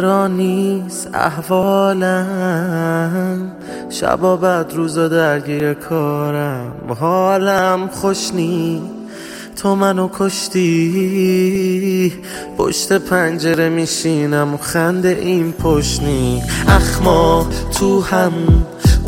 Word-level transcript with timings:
رو 0.00 0.28
نیست 0.28 1.10
احوالم. 1.14 2.22
شبا 3.90 4.36
بد 4.36 4.72
روزا 4.74 5.08
درگیر 5.08 5.74
کارم. 5.74 6.96
حالم 7.00 7.88
خوش 7.88 8.34
نی 8.34 8.99
تو 9.62 9.74
منو 9.74 10.08
کشتی؟ 10.18 12.12
پشت 12.58 12.92
پنجره 12.92 13.68
میشینم 13.68 14.56
خنده 14.56 15.08
این 15.08 15.52
پشنی. 15.52 16.42
اخما 16.68 17.46
تو 17.78 18.00
هم 18.00 18.32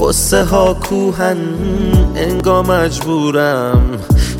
قصه 0.00 0.44
ها 0.44 0.74
کوهن. 0.74 1.36
انگا 2.16 2.62
مجبورم 2.62 3.82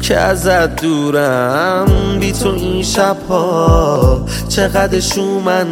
که 0.02 0.16
ازت 0.16 0.76
دورم. 0.82 1.86
بی 2.20 2.32
تو 2.32 2.48
این 2.48 2.82
شبها 2.82 4.26
چقدر 4.48 5.00
شومن 5.00 5.66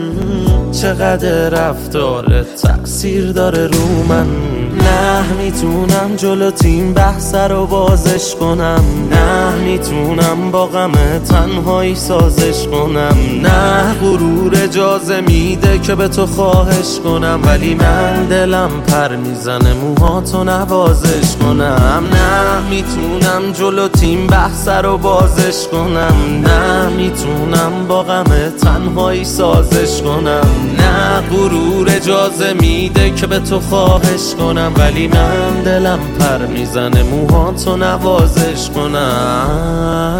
چقدر 0.72 1.48
رفتار 1.48 2.42
تأثیر 2.42 3.32
داره 3.32 3.66
رو 3.66 4.02
من. 4.08 4.59
نه 4.74 5.32
می‌تونم 5.32 6.16
جلو 6.16 6.50
تیم 6.50 6.94
بحث 6.94 7.34
رو 7.34 7.66
بازش 7.66 8.34
کنم. 8.34 8.84
نه 9.10 9.54
می‌تونم 9.54 10.50
با 10.52 10.66
غم 10.66 10.92
تنهایی 11.28 11.94
سازش 11.94 12.66
کنم. 12.66 13.16
نه 13.42 13.94
غرور 14.00 14.52
اجازه 14.62 15.20
میده 15.20 15.78
که 15.78 15.94
به 15.94 16.08
تو 16.08 16.26
خواهش 16.26 16.98
کنم. 17.04 17.40
ولی 17.44 17.74
من 17.74 18.26
دلم 18.30 18.70
پر 18.88 19.16
می‌زنه 19.16 19.74
موهاتو 19.74 20.44
نوازش 20.44 21.36
کنم. 21.40 22.04
نه 22.12 22.68
می‌تونم 22.70 23.52
جلو 23.52 23.88
تیم 23.88 24.26
بحث 24.26 24.68
رو 24.68 24.98
بازش 24.98 25.66
کنم. 25.72 26.14
نه 26.44 26.88
می‌تونم 26.88 27.72
با 27.88 28.02
غم 28.02 28.50
تنهایی 28.62 29.24
سازش 29.24 30.02
کنم. 30.02 30.46
نه 30.78 31.20
غرور 31.30 31.90
اجازه 31.90 32.52
میده 32.52 33.10
که 33.10 33.26
به 33.26 33.38
تو 33.38 33.60
خواهش 33.60 34.34
کنم. 34.38 34.59
ولی 34.68 35.08
من 35.08 35.62
دلم 35.62 35.98
پر 36.18 36.46
می‌زنه. 36.46 37.02
موهاتو 37.02 37.76
نوازش 37.76 38.70
کنم. 38.70 40.10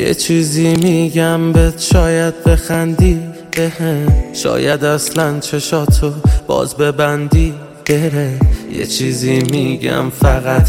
یه 0.00 0.14
چیزی 0.14 0.76
میگم 0.76 1.52
بهت 1.52 1.80
شاید 1.80 2.44
بخندی. 2.44 3.35
بهم 3.56 4.32
شاید 4.32 4.84
اصلا 4.84 5.40
چشاتو 5.40 6.12
باز 6.46 6.76
ببندی 6.76 7.54
بره 7.88 8.30
یه 8.72 8.86
چیزی 8.86 9.38
میگم 9.50 10.10
فقط 10.10 10.68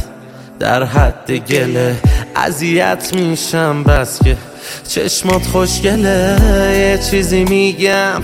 در 0.60 0.84
حد 0.84 1.32
گله. 1.32 1.96
اذیت 2.36 3.14
میشم 3.16 3.84
بس 3.84 4.24
که 4.24 4.38
چشمات 4.88 5.46
خوشگله. 5.46 6.38
یه 6.72 7.00
چیزی 7.12 7.44
میگم 7.44 8.22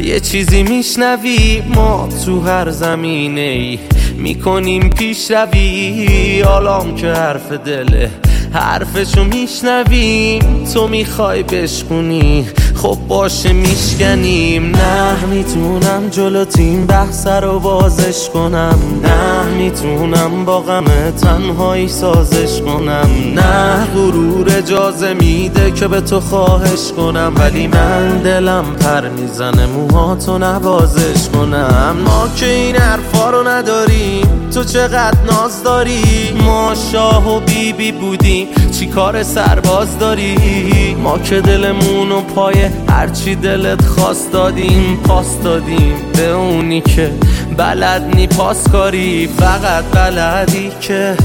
یه 0.00 0.20
چیزی 0.20 0.62
میشنوی. 0.62 1.62
ما 1.74 2.08
تو 2.24 2.40
هر 2.40 2.70
زمینه 2.70 3.40
ای 3.40 3.78
می‌کنیم 4.16 4.90
پیش 4.90 5.30
روی 5.30 6.42
آلام 6.42 6.94
که 6.94 7.06
حرف 7.06 7.52
دله 7.52 8.10
حرفشو 8.52 9.24
میشنویم. 9.24 10.64
تو 10.74 10.88
می‌خوای 10.88 11.42
بشکونی. 11.42 12.46
خب 12.82 12.96
باشه 13.08 13.52
میشکنیم. 13.52 14.76
نه 14.76 15.24
می‌تونم 15.30 16.08
جلو 16.10 16.44
تیم 16.44 16.86
بحث 16.86 17.26
رو 17.26 17.58
بازش 17.58 18.28
کنم. 18.28 18.78
نه 19.02 19.42
می‌تونم 19.56 20.44
با 20.44 20.60
غم 20.60 20.84
تنهایی 21.22 21.88
سازش 21.88 22.60
کنم. 22.60 23.08
نه 23.34 23.86
غرور 23.94 24.56
اجازه 24.58 25.14
میده 25.14 25.70
که 25.70 25.88
به 25.88 26.00
تو 26.00 26.20
خواهش 26.20 26.92
کنم. 26.96 27.32
ولی 27.36 27.66
من 27.66 28.08
دلم 28.08 28.64
پر 28.80 29.08
می‌زنه 29.08 29.66
موهاتو 29.66 30.38
نوازش 30.38 31.28
کنم. 31.34 31.96
ما 32.04 32.28
که 32.36 32.46
این 32.46 32.76
حرفا 32.76 33.30
رو 33.30 33.48
نداریم 33.48 34.26
تو 34.54 34.64
چقدر 34.64 35.18
ناز 35.30 35.62
داری؟ 35.62 36.02
ما 36.44 36.72
شاه 36.92 37.36
و 37.36 37.40
بیبی 37.40 37.72
بی 37.72 37.92
بودیم 37.92 38.48
چی 38.78 38.86
کار 38.86 39.22
سرباز 39.22 39.98
داری؟ 39.98 40.96
ما 41.02 41.18
که 41.18 41.40
دلمون 41.40 42.12
و 42.12 42.20
پای 42.20 42.69
هرچی 42.88 43.34
دلت 43.34 43.84
خواست 43.84 44.32
دادیم 44.32 44.96
پاس 45.04 45.40
دادیم. 45.44 45.94
به 46.12 46.30
اونی 46.30 46.80
که 46.80 47.10
بلد 47.56 48.16
نی 48.16 48.26
پاس 48.26 48.68
کاری 48.68 49.28
فقط 49.38 49.84
بلدی 49.84 50.70
که 50.80 51.16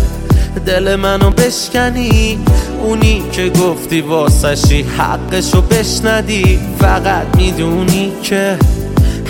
دل 0.66 0.96
منو 0.96 1.30
بشکنی. 1.30 2.40
اونی 2.84 3.24
که 3.32 3.50
گفتی 3.50 4.02
واسشی 4.02 4.82
حقشو 4.82 5.62
بشندی 5.62 6.60
فقط 6.80 7.36
می‌دونی 7.38 8.12
که 8.24 8.58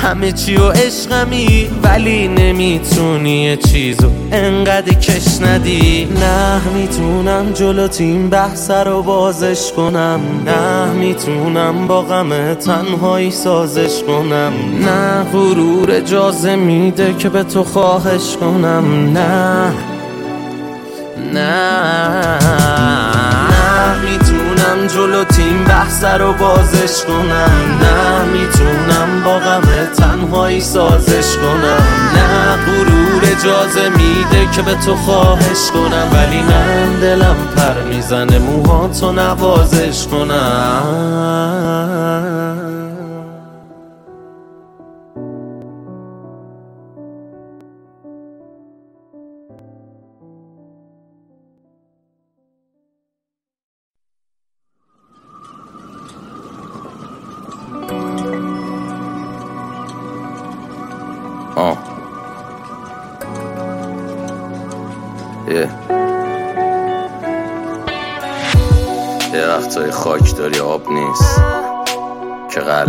همه 0.06 0.32
چی 0.32 0.56
و 0.56 0.70
عشقمی 0.70 1.70
ولی 1.84 2.28
نمی‌تونی 2.28 3.44
یه 3.44 3.58
چیزو 3.58 4.10
انقدر 4.32 4.94
کش 4.94 5.42
ندی. 5.42 6.08
نه 6.22 6.62
می‌تونم 6.74 7.52
جلو 7.54 7.88
تیم 7.88 8.30
بحث 8.30 8.72
رو 8.72 9.02
بازش 9.02 9.72
کنم. 9.72 10.20
نه 10.46 10.94
می‌تونم 10.94 11.88
با 11.88 12.02
غم 12.02 12.54
تنهایی 12.54 13.32
سازش 13.32 14.04
کنم. 14.08 14.54
نه 14.86 15.24
غرور 15.24 15.92
اجازه 15.92 16.56
میده 16.56 17.14
که 17.14 17.30
به 17.30 17.44
تو 17.44 17.64
خواهش 17.64 18.38
کنم. 18.40 19.14
نه 19.14 19.72
نه. 21.34 23.45
می‌تونم 24.86 25.08
جلو 25.08 25.24
تیم 25.24 25.64
بحث 25.64 26.04
رو 26.04 26.34
بازش 26.34 27.04
کنم. 27.04 27.80
نه 27.82 28.24
می‌تونم 28.24 29.24
با 29.26 29.40
غم 29.40 29.62
تنهایی 29.98 30.62
سازش 30.62 31.36
کنم. 31.36 31.84
نه 32.16 32.56
غرور 32.66 33.24
اجازه 33.24 33.90
میده 33.90 34.52
که 34.56 34.62
به 34.62 34.76
تو 34.76 34.96
خواهش 34.96 35.72
کنم. 35.74 36.10
ولی 36.14 36.42
من 36.42 37.00
دلم 37.02 37.36
پر 37.56 37.82
می‌زنه 37.90 38.40
موهاتو 38.40 39.12
نوازش 39.12 40.08
کنم. 40.08 40.82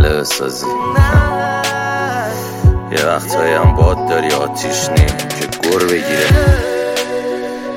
قله 0.06 0.20
بسازی. 0.20 0.66
یه 2.92 3.06
وقتایی 3.06 3.54
هم 3.54 3.74
باد 3.74 4.08
داری 4.08 4.30
آتیش 4.30 4.88
نی 4.88 5.06
که 5.06 5.68
گر 5.68 5.84
بگیره. 5.84 6.26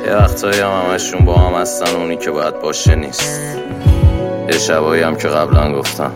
یه 0.08 0.16
وقتایی 0.16 0.60
هم 0.60 0.72
همشون 0.72 1.26
با 1.26 1.36
هم 1.36 1.62
هستن 1.62 1.96
اونی 1.96 2.18
که 2.18 2.32
باید 2.32 2.62
باشه 2.62 2.96
نیست. 2.96 3.40
یه 4.52 4.58
شبایی 4.58 5.04
هم 5.04 5.16
که 5.16 5.28
قبلا 5.28 5.74
گفتم 5.74 6.12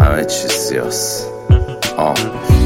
همه 0.00 0.24
چیز 0.24 0.50
سیاست. 0.50 1.26
آه. 1.96 2.14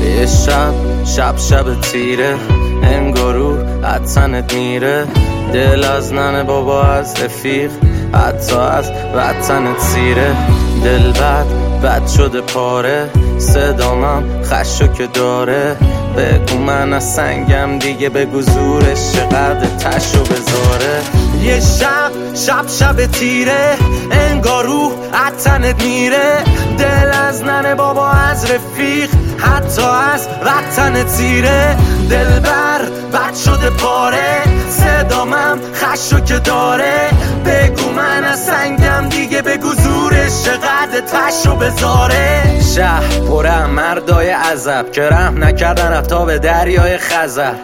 یه 0.02 0.26
شب 0.26 0.74
شب 1.04 1.38
شب 1.38 1.80
تیره 1.80 2.34
انگارو 2.82 3.56
حدسنت 3.82 4.54
میره. 4.54 5.06
دل 5.52 5.84
از 5.84 6.12
ننه 6.12 6.42
بابا 6.42 6.82
از 6.82 7.22
رفیق 7.22 7.70
حتی 8.12 8.56
از 8.56 8.90
وطنت 9.14 9.80
سیره. 9.80 10.36
دل 10.84 11.12
بد 11.12 11.63
بد 11.82 12.06
شده 12.06 12.40
پاره. 12.40 13.10
صدامم 13.38 14.42
خشو 14.42 14.86
که 14.86 15.06
داره. 15.06 15.76
بگو 16.16 16.58
من 16.58 16.92
از 16.92 17.14
سنگم 17.14 17.78
دیگه 17.78 18.08
بگو 18.08 18.42
زورش 18.42 19.12
چقدر 19.12 19.66
تشو 19.78 20.22
بذاره. 20.22 21.23
یه 21.44 21.60
شب 21.60 22.10
شب 22.34 22.68
شب 22.68 23.06
تیره 23.06 23.76
انگارو 24.10 24.92
عطنت 25.14 25.82
میره. 25.82 26.44
دل 26.78 27.10
از 27.28 27.42
ننه 27.42 27.74
بابا 27.74 28.10
از 28.10 28.50
رفیق 28.50 29.10
حتی 29.38 29.82
از 30.14 30.28
وطن 30.44 31.02
تیره. 31.02 31.76
دلبر 32.10 32.80
بد 33.12 33.34
شده 33.34 33.70
پاره 33.70 34.42
صدامم 34.70 35.58
خشو 35.74 36.20
که 36.20 36.38
داره. 36.38 37.10
بگو 37.46 37.90
من 37.90 38.24
از 38.24 38.44
سنگم 38.44 39.08
دیگه 39.08 39.42
بگو 39.42 39.74
زورش 39.74 40.44
چقدر 40.44 41.00
تشو 41.00 41.56
بذاره. 41.56 42.42
شهر 42.74 43.20
پره 43.28 43.66
مردای 43.66 44.30
عذب 44.30 44.92
که 44.92 45.02
رحم 45.02 45.44
نکردن 45.44 46.24
به 46.26 46.38
دریای 46.38 46.98
خزر. 46.98 47.54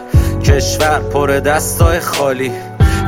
کشور 0.43 0.99
پر 0.99 1.27
دستای 1.27 1.99
خالی. 1.99 2.51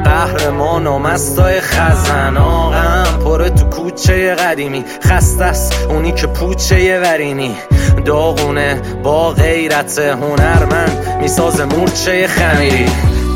قهرمان 0.04 0.88
و 0.88 1.00
مستای 1.00 1.62
خزن. 1.62 2.38
آقم 2.38 3.20
پره 3.26 3.50
تو 3.50 3.66
کوچه 3.66 4.36
قدیمی. 4.36 4.86
خسته 5.04 5.46
است 5.46 5.74
اونی 5.90 6.12
که 6.12 6.28
پوچه 6.28 7.00
ورینی. 7.00 7.56
داغونه 8.06 8.82
با 9.04 9.32
غیرت 9.32 10.00
هنرمند. 10.00 11.18
میساز 11.22 11.62
مورچه 11.62 12.28
خمیری. 12.28 12.86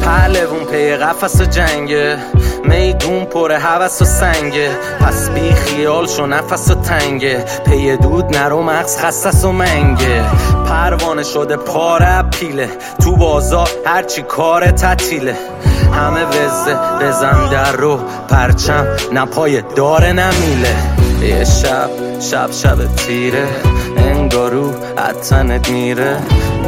پهلوون 0.03 0.65
پی 0.65 0.95
قفس 0.95 1.41
جنگه. 1.41 2.17
میدون 2.63 3.25
پر 3.25 3.51
هوس 3.51 4.01
و 4.01 4.05
سنگه. 4.05 4.69
پس 4.99 5.29
بی 5.29 5.51
خیال 5.51 6.07
شو 6.07 6.25
نفس 6.25 6.71
و 6.71 6.75
تنگه. 6.75 7.45
پی 7.65 7.97
دود 7.97 8.37
نرو 8.37 8.61
مغز 8.61 8.97
خصص 8.97 9.45
و 9.45 9.51
منگه. 9.51 10.23
پروانه 10.69 11.23
شده 11.23 11.57
پاره 11.57 12.21
پیله. 12.21 12.69
تو 13.03 13.15
بازار 13.15 13.69
هرچی 13.85 14.21
کار 14.21 14.71
تطیله 14.71 15.35
همه 15.97 16.23
وزه 16.23 16.77
بزن 17.01 17.49
در 17.49 17.71
رو 17.71 17.99
پرچم 18.29 18.87
نپای 19.13 19.61
داره 19.75 20.11
نمیله 20.13 20.75
یه 21.21 21.43
شب 21.43 21.89
شب 22.19 22.51
شب 22.51 22.95
تیره 22.95 23.47
انگارو 23.97 24.71
حتنت 24.97 25.69
میره. 25.69 26.17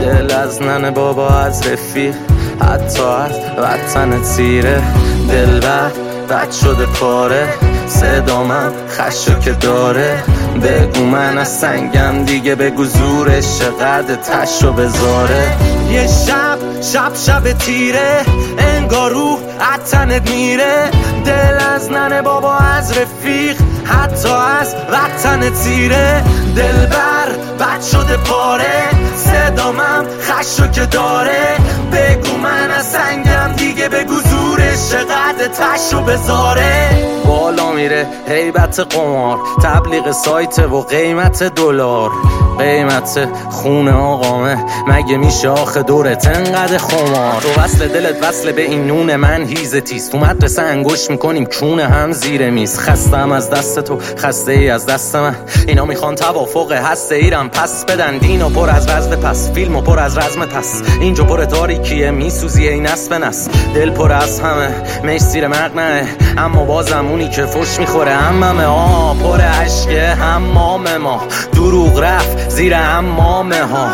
دل 0.01 0.31
از 0.31 0.61
ننه 0.61 0.91
بابا 0.91 1.29
از 1.29 1.67
رفیق 1.67 2.15
حتی 2.61 3.03
از 3.03 3.31
وطن 3.57 4.21
تیره. 4.21 4.81
دل 5.29 5.59
بد 5.59 6.08
بد 6.29 6.51
شده 6.51 6.85
پاره. 6.85 7.53
صدامم 7.87 8.71
خشو 8.89 9.39
که 9.39 9.51
داره. 9.51 10.23
بگو 10.63 11.05
من 11.05 11.37
از 11.37 11.59
سنگم 11.59 12.25
دیگه 12.25 12.55
بگو 12.55 12.85
زورش 12.85 13.59
چقدر 13.59 14.15
تشو 14.15 14.73
بذاره. 14.73 15.57
یه 15.91 16.07
شب 16.07 16.57
شب 16.81 17.15
شب 17.15 17.53
تیره. 17.53 18.21
انگارو 18.57 19.39
عطنت 19.73 20.29
میره. 20.29 20.89
دل 21.25 21.57
از 21.75 21.91
ننه 21.91 22.21
بابا 22.21 22.57
از 22.57 22.97
رفیق. 22.97 23.57
حتی 23.85 24.29
از 24.59 24.75
وطن 25.19 25.49
تیره 25.49 26.23
دلبر 26.55 27.29
بد 27.59 27.81
شده 27.81 28.17
پاره. 28.17 28.89
صدامم 29.15 30.05
خشو 30.21 30.67
که 30.67 30.85
داره. 30.85 31.57
بگو 31.91 32.37
من 32.37 32.71
از 32.71 32.85
سنگم 32.85 33.53
دیگه 33.57 33.89
بگو 33.89 34.15
زورش 34.15 34.89
چقدر 34.91 35.47
تشو 35.47 36.01
بذاره. 36.01 36.89
بالا 37.25 37.71
میره 37.71 38.07
هیبت 38.27 38.79
قمار 38.79 39.39
تبلیغ 39.63 40.11
سایت 40.11 40.59
و 40.59 40.81
قیمت 40.81 41.43
دلار. 41.43 42.11
قیمت 42.59 43.27
خونه 43.49 43.91
آقامه 43.91 44.65
مگه 44.87 45.17
میشه 45.17 45.49
آخه 45.49 45.83
دورت 45.83 46.27
انقدر 46.27 46.77
خمار؟ 46.77 47.41
تو 47.41 47.61
وصل 47.61 47.87
دلت 47.87 48.23
وصل 48.23 48.51
به 48.51 48.61
این 48.61 48.87
نون 48.87 49.15
من 49.15 49.43
هیز 49.43 49.75
تیز. 49.75 50.09
تو 50.09 50.17
مدرسه 50.17 50.61
انگوش 50.61 51.09
می‌کنیم 51.09 51.45
کونه 51.45 51.87
هم 51.87 52.11
زیر 52.11 52.49
میز. 52.49 52.79
خستم 52.79 53.31
از 53.31 53.49
دست 53.49 53.79
تو 53.79 53.99
خسته 54.17 54.51
ای 54.51 54.69
از 54.69 54.85
دست 54.85 55.08
من 55.15 55.35
اینا 55.67 55.85
می‌خوان 55.85 56.15
توافق 56.15 56.71
هسته 56.71 57.15
ایرم 57.15 57.49
پس 57.49 57.85
بدن. 57.85 58.17
دین 58.17 58.41
و 58.41 58.49
پر 58.49 58.69
از 58.69 58.87
وزن 58.89 59.15
پس 59.15 59.51
فیلم 59.51 59.75
و 59.75 59.81
پر 59.81 59.99
از 59.99 60.17
رزم 60.17 60.45
پس. 60.45 60.81
اینجا 61.01 61.23
پر 61.23 61.45
تاریکیه 61.45 62.11
میسوزی 62.11 62.67
این 62.67 62.85
نس 62.85 63.09
به 63.09 63.17
نس. 63.17 63.49
دل 63.75 63.89
پر 63.89 64.11
از 64.11 64.39
همه 64.39 64.69
میش 65.03 65.21
زیر 65.21 65.47
مقنعه 65.47 66.05
اما 66.37 66.65
بازم 66.65 67.07
اونی 67.07 67.29
که 67.29 67.45
فش 67.45 67.79
می‌خوره. 67.79 68.11
هممه 68.15 68.65
آه 68.65 69.17
پر 69.23 69.41
عشقه 69.41 70.15
همام 70.15 70.97
ما. 70.97 71.23
دروغ 71.53 71.99
رفت 71.99 72.49
زیر 72.49 72.75
امامه 72.75 73.61
ها. 73.61 73.87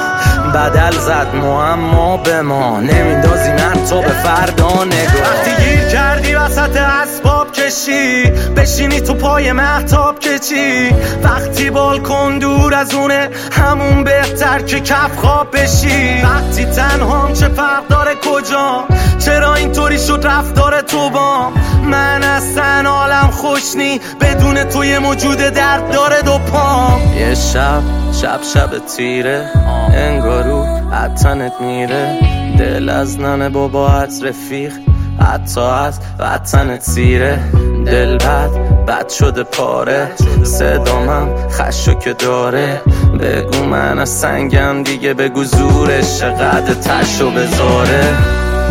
بدل 0.53 1.00
زد 1.00 1.27
معما 1.35 2.17
به 2.17 2.41
ما. 2.41 2.79
نمیندازی 2.79 3.51
من 3.51 3.85
تو 3.89 4.01
به 4.01 4.09
فردا 4.09 4.83
نگاه. 4.83 5.21
وقتی 5.23 5.63
گیر 5.63 5.88
کردی 5.88 6.35
وسط 6.35 6.77
اسباب 6.77 7.51
کشی 7.51 8.23
بشینی 8.57 9.01
تو 9.01 9.13
پای 9.13 9.51
محتاب 9.51 10.19
کچی 10.19 10.89
وقتی 11.23 11.69
بالکن 11.69 12.39
دور 12.39 12.75
از 12.75 12.93
اونه 12.93 13.29
همون 13.51 14.03
بهتر 14.03 14.59
که 14.59 14.79
کف 14.79 15.15
خواب 15.15 15.47
بشی. 15.57 16.21
وقتی 16.23 16.65
تنهام 16.65 17.33
چه 17.33 17.47
فرق 17.47 17.87
داره 17.87 18.11
کجا؟ 18.15 18.83
چرا 19.19 19.55
اینطوری 19.55 19.99
شد 19.99 20.21
رفتار 20.23 20.81
تو 20.81 21.09
با؟ 21.09 21.51
من 21.83 22.23
اصلا 22.23 22.89
عالم 22.89 23.29
خوشنی 23.31 23.99
بدون 24.21 24.63
تو 24.63 24.85
یه 24.85 24.99
موجود 24.99 25.37
درد 25.37 25.91
داره 25.91 26.21
دو 26.21 26.37
پام 26.37 27.01
یه 27.17 27.35
شب 27.35 27.81
شب 28.21 28.39
شب 28.53 28.69
تیره. 28.97 29.49
انگارو 29.93 30.65
عطنت 30.93 31.61
میره. 31.61 32.19
دل 32.57 32.89
از 32.89 33.19
ننه 33.19 33.49
بابا 33.49 33.89
از 33.89 34.23
رفیق. 34.23 34.73
حتی 35.19 35.61
از 35.61 35.99
وطن 36.19 36.77
تیره 36.77 37.39
دل 37.85 38.17
بد 38.17 38.49
بد 38.87 39.09
شده 39.09 39.43
پاره. 39.43 40.11
صدامم 40.43 41.49
خشو 41.49 41.93
که 41.93 42.13
داره. 42.13 42.81
بگو 43.19 43.63
من 43.63 43.99
از 43.99 44.09
سنگم 44.09 44.83
دیگه 44.83 45.13
بگو 45.13 45.43
زورش 45.43 46.19
چقدر 46.19 46.73
تشو 46.73 47.31
بذاره. 47.31 48.03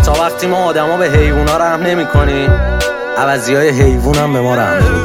تا 0.05 0.13
وقتی 0.13 0.47
ما 0.47 0.57
آدما 0.57 0.97
به 0.97 1.05
حیوونا 1.05 1.57
رحم 1.57 1.83
نمی 1.83 2.07
کنی 2.07 2.49
عوضی 3.19 3.55
های 3.55 3.69
حیوون 3.69 4.15
هم 4.15 4.33
به 4.33 4.41
ما 4.41 4.55
رحم 4.55 4.75
نمی 4.75 5.05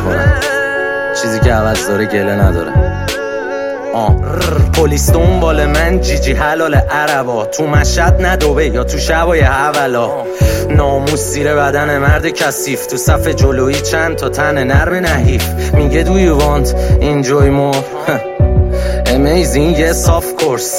چیزی 1.21 1.39
که 1.39 1.53
عوض 1.53 1.88
داره 1.88 2.05
گله 2.05 2.31
نداره. 2.31 2.73
پلیس 4.74 5.12
دنبال 5.12 5.65
من 5.65 6.01
جیجی 6.01 6.33
حلال 6.33 6.75
عربا. 6.75 7.45
تو 7.45 7.68
مشد 7.68 8.15
ندوه 8.19 8.65
یا 8.65 8.83
تو 8.83 8.97
شبای 8.97 9.41
اولا 9.41 10.09
ناموس 10.69 11.19
زیر 11.19 11.56
بدن 11.56 11.97
مرد 11.97 12.30
کثیف. 12.30 12.86
تو 12.86 12.97
صف 12.97 13.27
جلویی 13.27 13.81
چند 13.81 14.15
تا 14.15 14.30
تن 14.30 14.63
نرم 14.63 14.94
نحیف. 14.95 15.74
میگه 15.74 16.03
do 16.06 16.07
you 16.07 16.41
want 16.41 16.68
enjoy 17.01 17.50
more 17.50 17.84
amazing 19.15 19.75
yes 19.75 20.08
of 20.10 20.25
course. 20.41 20.74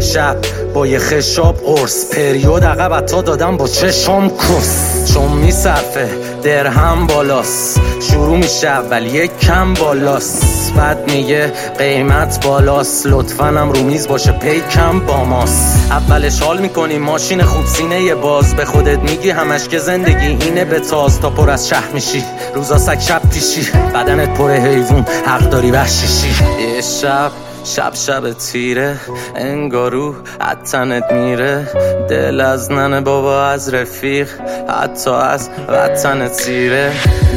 شب 0.00 0.36
با 0.74 0.86
یه 0.86 0.98
خشاب 0.98 1.56
قرص. 1.56 2.06
پریود 2.06 2.64
عقب 2.64 3.00
تا 3.00 3.22
دادم 3.22 3.56
با 3.56 3.68
چشم 3.68 4.28
کس 4.28 5.12
چون 5.14 5.32
میصرفه 5.32 6.08
درهم 6.42 7.06
بالاست. 7.06 7.80
شروع 8.00 8.36
میشه 8.36 8.68
اول 8.68 9.06
یک 9.06 9.38
کم 9.38 9.74
بالاست. 9.74 10.72
بعد 10.76 11.10
میگه 11.10 11.52
قیمت 11.78 12.46
بالاست. 12.46 13.06
لطفا 13.06 13.44
هم 13.44 13.72
رو 13.72 13.82
میز 13.82 14.08
باشه 14.08 14.32
پیکم 14.32 15.00
با 15.00 15.24
ماست. 15.24 15.90
اولش 15.90 16.40
حال 16.40 16.58
می‌کنی 16.58 16.98
ماشین 16.98 17.42
خوب 17.42 17.66
سینه 17.66 18.14
باز. 18.14 18.54
به 18.54 18.64
خودت 18.64 18.98
میگی 18.98 19.30
همش 19.30 19.68
که 19.68 19.78
زندگی 19.78 20.26
اینه 20.26 20.64
به 20.64 20.80
تاز. 20.80 21.20
تا 21.20 21.30
پر 21.30 21.50
از 21.50 21.68
شهر 21.68 21.88
میشی. 21.94 22.24
روزا 22.54 22.78
سک 22.78 23.00
شب 23.00 23.20
پیشی. 23.30 23.70
بدنت 23.94 24.34
پر 24.34 24.50
حیوون 24.50 25.04
حق 25.26 25.50
داری 25.50 25.70
وحشیشی 25.70 26.28
یه 26.74 26.80
شب 26.80 27.30
شب 27.64 27.94
شب 27.94 28.32
تیره 28.32 28.96
انگارو 29.36 30.14
عطنت 30.40 31.12
میره. 31.12 31.68
دل 32.08 32.40
از 32.40 32.72
ننه 32.72 33.00
بابا 33.00 33.44
از 33.44 33.74
رفیق 33.74 34.28
حتی 34.68 35.10
از 35.10 35.50
وطن 35.68 36.28
تیره. 36.28 36.92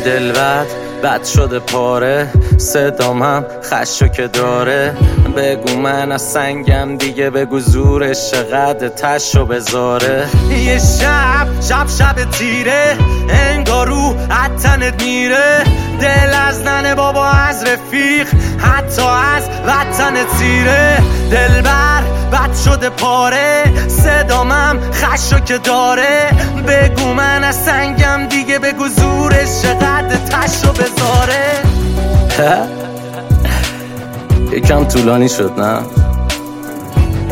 دل 0.06 0.32
بد 0.32 0.93
بد 1.04 1.24
شده 1.26 1.60
پاره. 1.60 2.28
صدامم 2.58 3.46
خشو 3.64 4.08
که 4.08 4.28
داره. 4.28 4.94
بگو 5.38 5.80
من 5.80 6.12
از 6.12 6.22
سنگم 6.22 6.98
دیگه 6.98 7.30
بگو 7.30 7.60
زورش 7.60 8.32
چقدر 8.32 8.88
تشو 8.88 9.46
بذاره. 9.46 10.28
یه 10.50 10.80
شب 10.80 11.48
شب 11.62 11.88
شب 11.98 12.32
تیره. 12.32 12.98
انگارو 13.30 14.16
عطنت 14.32 15.04
میره. 15.04 15.64
دل 16.02 16.34
از 16.48 16.62
ننه 16.62 16.96
بابا 16.96 17.26
از 17.26 17.64
رفیق. 17.64 18.28
حتی 18.58 19.02
از 19.36 19.44
وطن 19.68 20.14
تیره. 20.40 20.98
دلبر 21.32 22.04
بد 22.32 22.56
شده 22.66 22.90
پاره. 22.90 23.64
صدامم 23.88 24.80
خشو 24.94 25.40
که 25.40 25.58
داره. 25.58 26.30
بگو 26.68 27.14
من 27.14 27.44
از 27.44 27.56
سنگم 27.56 28.28
دیگه 28.30 28.60
بگو 28.60 28.88
زورش 28.88 29.62
چقدر 29.62 30.16
تشو 30.16 30.72
بذاره 30.72 30.93
یکم 34.58 34.84
طولانی 34.84 35.30
شد 35.30 35.60
نه؟ 35.60 35.80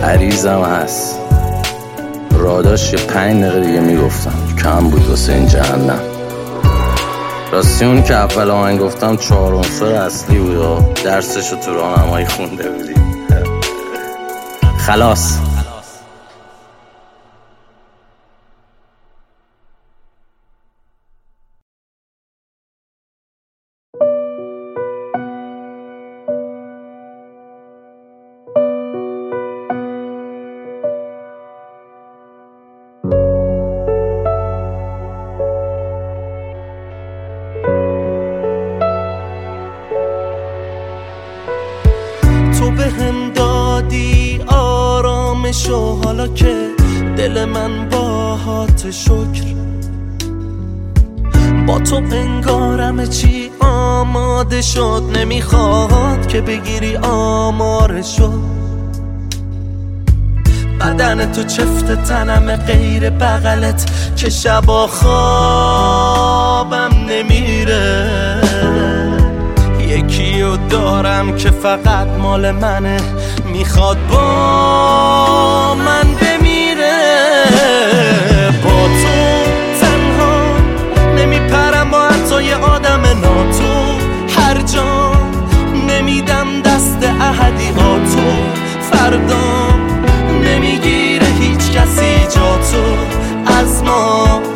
عریضم 0.04 0.64
هست. 0.64 1.20
راداش 2.32 2.94
یه 2.94 3.00
پنج 3.00 3.44
دقیقه 3.44 3.68
دیگه 3.68 3.80
می‌گفتم. 3.80 4.34
کم 4.64 4.90
بود 4.90 5.10
واسه 5.10 5.34
این 5.34 5.48
جهنم. 5.48 6.00
راستی 7.52 7.86
اون 7.86 8.04
که 8.04 8.16
اول 8.16 8.50
آهنگ 8.50 8.80
گفتم 8.80 9.18
چهار 9.18 9.54
عنصر 9.54 9.86
اصلی 9.86 10.40
بود 10.40 10.94
درسشو 11.04 11.56
تو 11.56 11.74
راهنمایی 11.74 12.26
خونده 12.26 12.70
بودی. 12.70 12.94
خلاص. 14.78 15.38
تنم 62.04 62.56
غیر 62.56 63.10
بغلت 63.10 63.86
که 64.16 64.30
شبا 64.30 64.88
خوابم 64.88 66.30
نمیره. 67.10 68.08
یکی 69.80 70.42
رو 70.42 70.58
دارم 70.58 71.36
که 71.36 71.52
فقط 71.52 72.08
مال 72.08 72.52
منه 72.52 72.98
می‌خواد 73.46 73.98
با 74.12 75.76
من 75.76 76.14
بمیره. 76.22 76.92
با 78.64 78.70
تو 78.70 79.44
تنها 79.82 80.42
نمیپرم 81.18 81.92
با 81.92 82.08
حتی 82.08 82.44
یه 82.44 82.56
آدم 82.56 83.02
ناتو. 83.02 83.92
هر 84.42 84.62
جا 84.62 85.12
نمیدم 85.88 86.62
دست 86.62 87.04
احدی 87.22 87.70
ها 87.70 88.00
تو 88.00 88.22
فردا 88.92 89.71
جا 92.36 92.58
تو 92.58 92.84
از 93.46 93.84
ما. 93.84 94.51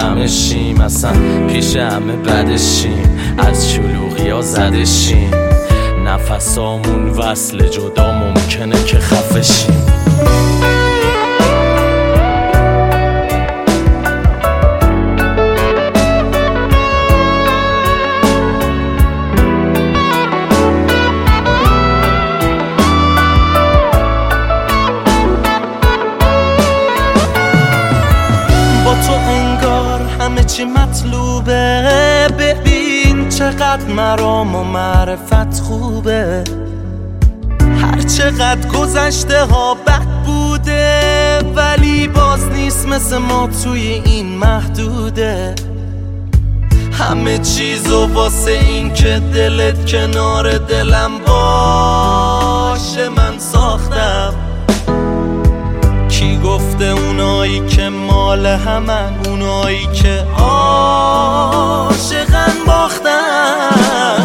همه 0.00 0.26
شیم 0.26 0.80
اصلا 0.80 1.12
پیش 1.48 1.76
همه 1.76 2.16
بدشیم. 2.16 3.18
از 3.38 3.72
شلوغی 3.72 4.28
ها 4.28 4.42
زدشیم. 4.42 5.30
نفسامون 6.04 7.08
وصل 7.08 7.68
جدا 7.68 8.12
ممکنه 8.12 8.84
که 8.84 8.98
خفشیم 8.98 9.99
مرام 34.00 34.54
و 34.54 34.64
معرفت 34.64 35.60
خوبه. 35.60 36.44
هر 37.82 38.00
چقدر 38.00 38.68
گذشته 38.68 39.44
ها 39.44 39.74
بد 39.74 40.06
بوده 40.26 41.38
ولی 41.56 42.08
باز 42.08 42.48
نیست 42.48 42.88
مثل 42.88 43.18
ما 43.18 43.48
توی 43.64 43.80
این 44.04 44.26
محدوده. 44.26 45.54
همه 46.92 47.38
چیزو 47.38 48.06
واسه 48.06 48.50
این 48.50 48.92
که 48.92 49.22
دلت 49.34 49.86
کنار 49.86 50.58
دلم 50.58 51.10
باشه 51.26 53.08
من 53.08 53.38
ساختم. 53.38 54.34
کی 56.08 56.38
گفته 56.38 56.84
اونایی 56.84 57.66
که 57.66 57.88
مال 57.88 58.46
همن 58.46 59.12
اونایی 59.26 59.86
که 59.86 60.26
عاشقن؟ 60.38 61.50
time. 63.60 64.19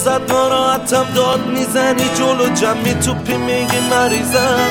ازت 0.00 0.32
ناراحتم 0.32 1.06
داد 1.14 1.46
می‌زنی 1.46 2.04
جلو 2.18 2.54
جمعی 2.54 2.94
توپی 2.94 3.36
میگی 3.36 3.78
مریضم. 3.90 4.70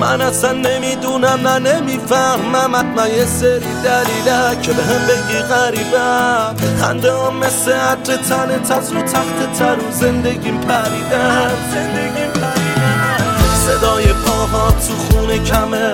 من 0.00 0.20
اصلا 0.20 0.52
نمی‌دونم 0.52 1.48
نه 1.48 1.58
نمی‌فهمم. 1.58 2.76
حتما 2.76 3.08
یه 3.08 3.24
سری 3.24 3.60
دلیله 3.84 4.62
که 4.62 4.72
به 4.72 4.82
هم 4.82 5.06
بگی 5.06 5.38
غریبم. 5.38 6.54
خنده 6.80 7.12
هم 7.12 7.36
مثل 7.36 7.72
عطر 7.72 8.16
تن 8.16 8.62
تز 8.62 8.92
رو 8.92 9.02
تخت 9.02 9.52
تر 9.58 9.76
و 9.76 9.92
زندگیم 9.92 10.60
پریدن 10.60 11.50
صدای 13.66 14.04
پاها 14.12 14.70
تو 14.70 14.94
خونه 14.96 15.38
کمه. 15.38 15.92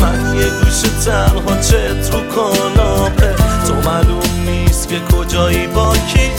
من 0.00 0.34
یه 0.34 0.50
گوش 0.50 0.80
تنها 1.04 1.60
چت 1.60 2.14
رو 2.14 2.20
کناپه 2.20 3.32
تو 3.32 3.41
معلوم 3.84 4.44
نیست 4.46 4.88
که 4.88 5.00
کجایی 5.00 5.66
با 5.66 5.92
کی 5.92 6.30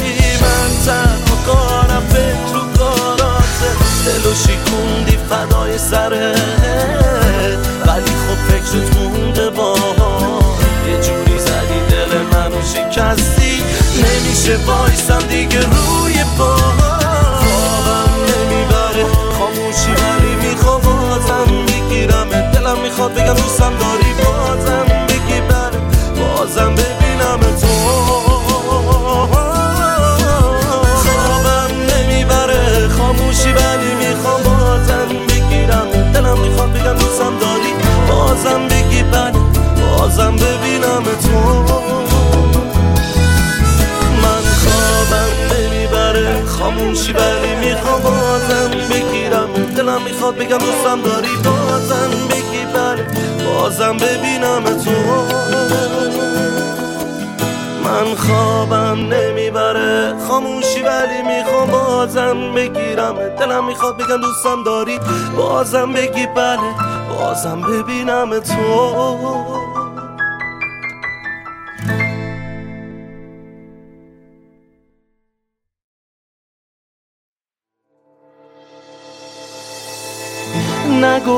من 0.42 0.72
تنها 0.86 1.36
کارم 1.46 2.04
فکر 2.10 2.54
رو 2.54 2.62
کاراته 2.78 3.70
دلو 4.06 4.34
شیکوندی 4.34 5.18
فدای 5.30 5.78
سره 5.78 6.36
ولی 7.88 8.12
خب 8.24 8.40
فکرت 8.48 8.98
مونده 8.98 9.50
با 9.50 9.76
یه 10.88 10.96
جوری 11.02 11.40
زدی 11.40 11.80
دل 11.90 12.18
منو 12.34 12.62
شکستی. 12.62 13.64
نمیشه 13.98 14.58
وایسم 14.66 15.28
دیگه 15.30 15.60
روی 15.60 16.24
خوابم 16.38 18.10
نمی‌بره. 18.30 19.06
خاموشی 19.38 19.92
ولی 19.92 20.48
میخوا 20.48 20.78
بازم 20.78 21.66
بگیرم. 21.68 22.30
دلم 22.30 22.78
می‌خواد 22.84 23.14
بگم 23.14 23.34
دوستم 23.34 23.74
داری. 23.80 24.03
بازم 40.16 40.36
ببینم 40.36 41.04
تو. 41.04 41.38
من 44.22 44.44
خوابم 44.62 45.32
نمی‌بره 45.54 46.46
خاموشی 46.46 47.14
ولی 47.14 47.56
می‌خوام 47.56 48.02
بازم 48.02 48.70
بگیرم. 48.90 49.54
دلم 49.78 50.02
می‌خواد 50.02 50.36
بگم 50.36 50.58
دوستم 50.58 51.02
داری 51.02 51.28
بازم 51.44 52.28
بگی 52.30 52.66
بله 52.74 53.08
بازم 53.46 53.98
ببینم 53.98 54.64
تو. 54.64 54.92
من 57.84 58.16
خوابم 58.16 59.14
نمی‌بره 59.14 60.14
خاموشی 60.28 60.82
ولی 60.82 61.22
می‌خوام 61.38 61.72
بازم 61.72 62.54
بگیرم. 62.54 63.16
دلم 63.40 63.66
می‌خواد 63.68 63.98
بگم 63.98 64.18
دوستم 64.22 64.64
داری 64.64 65.00
بازم 65.38 65.94
بگی. 65.94 66.28
بله 66.28 66.60
بازم 67.18 67.62
ببینم 67.62 68.40
تو. 68.40 69.63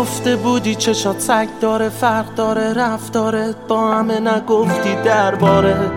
نگفته 0.05 0.35
بودی 0.35 0.75
چشات 0.75 1.19
سگ 1.19 1.47
داره 1.61 1.89
فرق 1.89 2.35
داره 2.35 2.73
رفتارت 2.73 3.55
با 3.67 3.91
همه 3.91 4.19
نگفتی 4.19 4.95
درباره. 5.05 5.91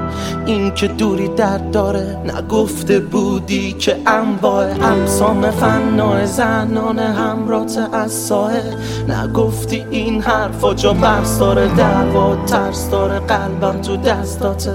این 0.49 0.75
که 0.75 0.89
دوری 0.89 1.29
درد 1.29 1.71
داره 1.71 2.17
نگفته 2.25 3.01
بودی 3.01 3.73
که 3.73 3.97
انواع 4.07 4.65
اقسام 4.65 5.51
فنای 5.51 6.27
زنان 6.27 6.99
همرات 6.99 7.79
از 7.93 8.13
ساحل 8.13 8.75
نگفتی 9.09 9.85
این 9.91 10.23
حرفا 10.23 10.75
جا 10.75 10.93
بحث 10.93 11.39
داره 11.39 11.69
دعوا 11.69 12.37
ترس 12.47 12.91
داره 12.91 13.19
قلبم 13.19 13.81
تو 13.81 13.97
دستاته. 13.97 14.75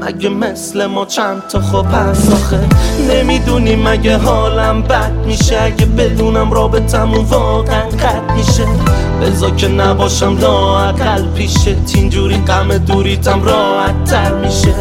مگه 0.00 0.28
مثل 0.28 0.86
ما 0.86 1.04
چند 1.04 1.42
تا 1.48 1.60
خوب 1.60 1.86
هست 1.92 2.32
آخه؟ 2.32 2.60
نمی‌دونی 3.10 3.76
مگه 3.76 4.16
حالم 4.16 4.82
بد 4.82 5.12
میشه؟ 5.26 5.62
اگه 5.62 5.86
بدونم 5.86 6.52
رابطمون 6.52 7.24
واقعا 7.24 7.88
قد 7.88 8.32
میشه. 8.36 8.66
بزا 9.22 9.50
که 9.50 9.68
نباشم 9.68 10.38
لااقل 10.38 11.26
پیشه 11.34 11.76
اینجوری 11.94 12.36
غم 12.36 12.78
دوریتم 12.78 13.42
راحت 13.42 14.04
تر 14.04 14.34
میشه. 14.34 14.74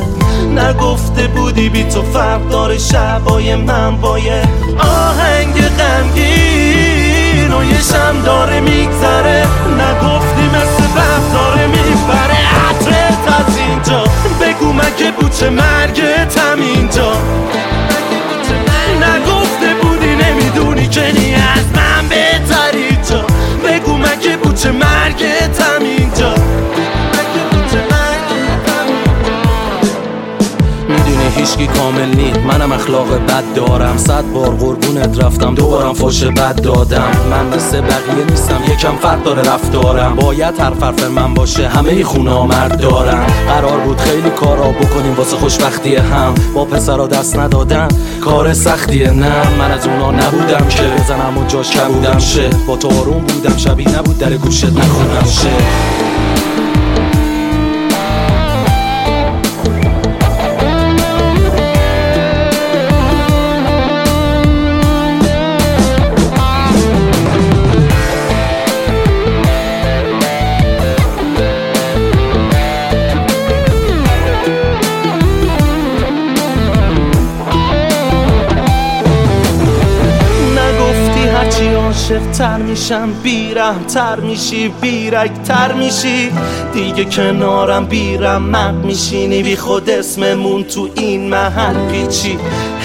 نگفته 0.59 1.27
بودی 1.27 1.69
بی 1.69 1.83
تو 1.83 2.01
فرق 2.01 2.49
داره 2.49 2.77
شبای 2.77 3.55
من 3.55 3.97
با 3.97 4.19
یه 4.19 4.41
آهنگ 4.79 5.53
غمگین 5.53 7.53
و 7.53 7.63
یه 7.63 7.81
شم 7.81 8.21
داره 8.25 8.59
میگذره. 8.59 9.45
نگفتی 9.67 10.47
مثل 10.47 10.83
وقت 10.95 11.33
داره 11.33 11.67
می‌بره. 11.67 12.37
عطرت 12.69 13.39
از 13.39 13.57
اینجا. 13.57 14.03
بگو 14.41 14.73
مگه 14.73 15.11
بوچه 15.19 15.49
مرگتم 15.49 16.61
اینجا. 16.61 17.11
نگفته 19.01 19.73
بودی 19.81 20.15
نمی‌دونی 20.15 20.87
که 20.87 21.01
از 21.55 21.65
من 21.75 22.07
بهتری 22.09 22.97
جا 23.09 23.25
بگو 23.67 23.97
مگه 23.97 24.37
بوچه 24.37 24.71
مرگتم 24.71 25.81
اینجا. 25.81 26.02
هیچکی 31.43 31.67
کامل 31.67 32.15
نی 32.15 32.31
منم 32.31 32.71
اخلاق 32.71 33.07
بد 33.07 33.43
دارم. 33.55 33.97
صد 33.97 34.23
بار 34.33 34.49
قربونت 34.49 35.23
رفتم. 35.23 35.55
دوبارم 35.55 35.93
فاش 35.93 36.23
بد 36.23 36.61
دادم. 36.61 37.11
من 37.31 37.57
مثل 37.57 37.81
بقیه 37.81 38.25
نیستم. 38.29 38.61
یکم 38.73 38.95
فرق 38.95 39.23
داره 39.23 39.41
رفتارم. 39.41 40.15
باید 40.15 40.59
هر 40.59 40.73
حرف 40.73 41.03
من 41.03 41.33
باشه. 41.33 41.67
همه 41.67 41.89
ای 41.89 42.03
خونه 42.03 42.43
مرد 42.43 42.81
دارم 42.81 43.25
قرار 43.47 43.79
بود 43.79 43.97
خیلی 43.97 44.29
کارا 44.29 44.71
بکنیم 44.71 45.15
واسه 45.17 45.37
خوشبختی 45.37 45.95
هم. 45.95 46.33
با 46.55 46.65
پسرا 46.65 47.07
دست 47.07 47.37
ندادن. 47.37 47.87
کار 48.21 48.53
سختیه. 48.53 49.11
نه 49.11 49.57
من 49.59 49.71
از 49.71 49.87
اونا 49.87 50.11
نبودم 50.11 50.67
که. 50.67 50.83
بزنم 50.83 51.37
و 51.37 51.47
جاش 51.47 51.71
کبودم 51.71 52.19
شه. 52.19 52.49
با 52.67 52.77
تو 52.77 52.87
آروم 52.87 53.21
بودم. 53.21 53.57
شبی 53.57 53.85
نبود 53.85 54.17
در 54.17 54.33
گوشت 54.33 54.65
نخونم 54.65 55.29
شه. 55.41 55.49
تر 82.43 82.57
میشم 82.57 83.13
بیرم 83.23 83.83
تر 83.83 84.19
میشی 84.19 84.67
بیرک 84.81 85.31
تر 85.43 85.73
میشی. 85.73 86.31
دیگه 86.73 87.05
کنارم 87.05 87.85
بیرم 87.85 88.41
میشینی. 88.73 89.43
بی 89.43 89.55
خود 89.55 89.89
اسممون 89.89 90.63
تو 90.63 90.89
این 90.95 91.29
محل 91.29 91.91
پیچی. 91.91 92.37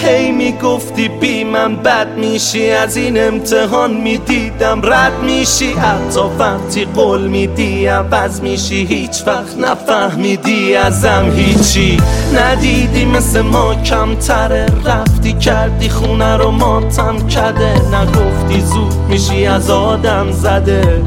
هی 0.03 0.31
می‌گفتی 0.31 1.09
بی 1.09 1.43
من 1.43 1.75
بد 1.75 2.07
میشی 2.17 2.71
از 2.71 2.97
این 2.97 3.27
امتحان 3.27 3.93
می‌دیدم 3.93 4.81
رد 4.83 5.19
میشی. 5.23 5.73
حتی 5.73 6.19
وقتی 6.39 6.85
قول 6.85 7.21
میدی 7.21 7.85
عوض 7.85 8.41
میشی. 8.41 8.85
هیچ 8.85 9.23
وقت 9.27 9.57
نفهمیدی 9.57 10.75
ازم 10.75 11.31
هیچی 11.35 11.97
ندیدی. 12.35 13.05
مثل 13.05 13.41
ما 13.41 13.75
کمتره. 13.75 14.65
رفتی 14.85 15.33
کردی 15.33 15.89
خونه 15.89 16.37
رو 16.37 16.51
ماتم 16.51 17.27
کده 17.27 17.73
نگفتی 17.73 18.61
زود 18.61 18.93
میشی 19.09 19.45
از 19.45 19.69
آدم 19.69 20.31
زده. 20.31 21.01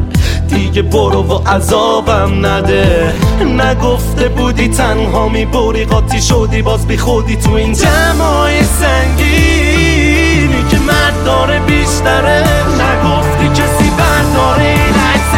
دیگه 0.54 0.82
برو 0.82 1.22
و 1.22 1.48
عذابم 1.48 2.46
نده. 2.46 3.14
نگفته 3.40 4.28
بودی 4.28 4.68
تنها 4.68 5.28
می‌بری 5.28 5.84
قاطی 5.84 6.22
شدی 6.22 6.62
باز 6.62 6.86
بی 6.86 6.96
خودی 6.96 7.36
تو 7.36 7.52
این 7.52 7.72
جمعای 7.72 8.64
سنگینی 8.64 10.64
که 10.70 10.78
مرد 10.78 11.24
داره 11.24 11.60
بیشتره. 11.60 12.44
نگفتی 12.82 13.48
کسی 13.48 13.90
برداره 13.90 14.64
این 14.64 14.94
عکس 15.12 15.32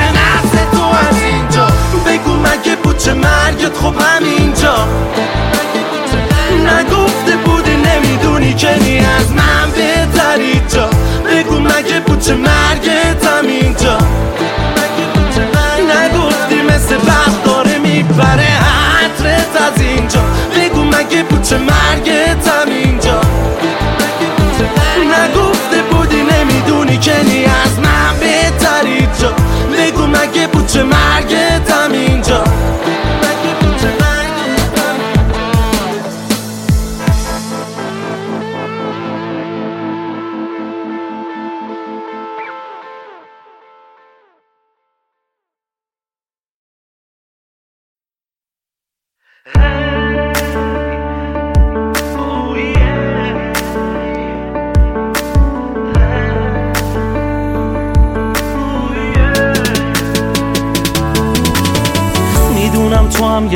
تو 0.72 0.84
از 0.84 1.22
اینجا. 1.22 1.66
بگو 2.06 2.32
مگه 2.32 2.76
بود 2.82 2.98
چه 2.98 3.14
مرگت 3.14 3.76
خب 3.82 3.94
همینجا. 4.00 4.74
نگفته 6.66 7.36
بودی 7.44 7.76
نمی‌دونی 7.76 8.54
که 8.54 8.78
نی 8.82 8.98
از 8.98 9.32
من 9.32 9.70
بهتری 9.76 10.60
جا 10.74 10.90
بگو 11.26 11.58
مگه 11.58 12.00
بود 12.06 12.20
چه 12.20 12.34
مرگت 12.34 13.03
می‌بره 18.08 18.48
عطرت 19.04 19.62
از 19.62 19.80
اینجا. 19.80 20.20
بگو 20.56 20.84
مگه 20.84 21.22
پوچ 21.22 21.52
مرگتم 21.52 22.68
اینجا. 22.68 23.03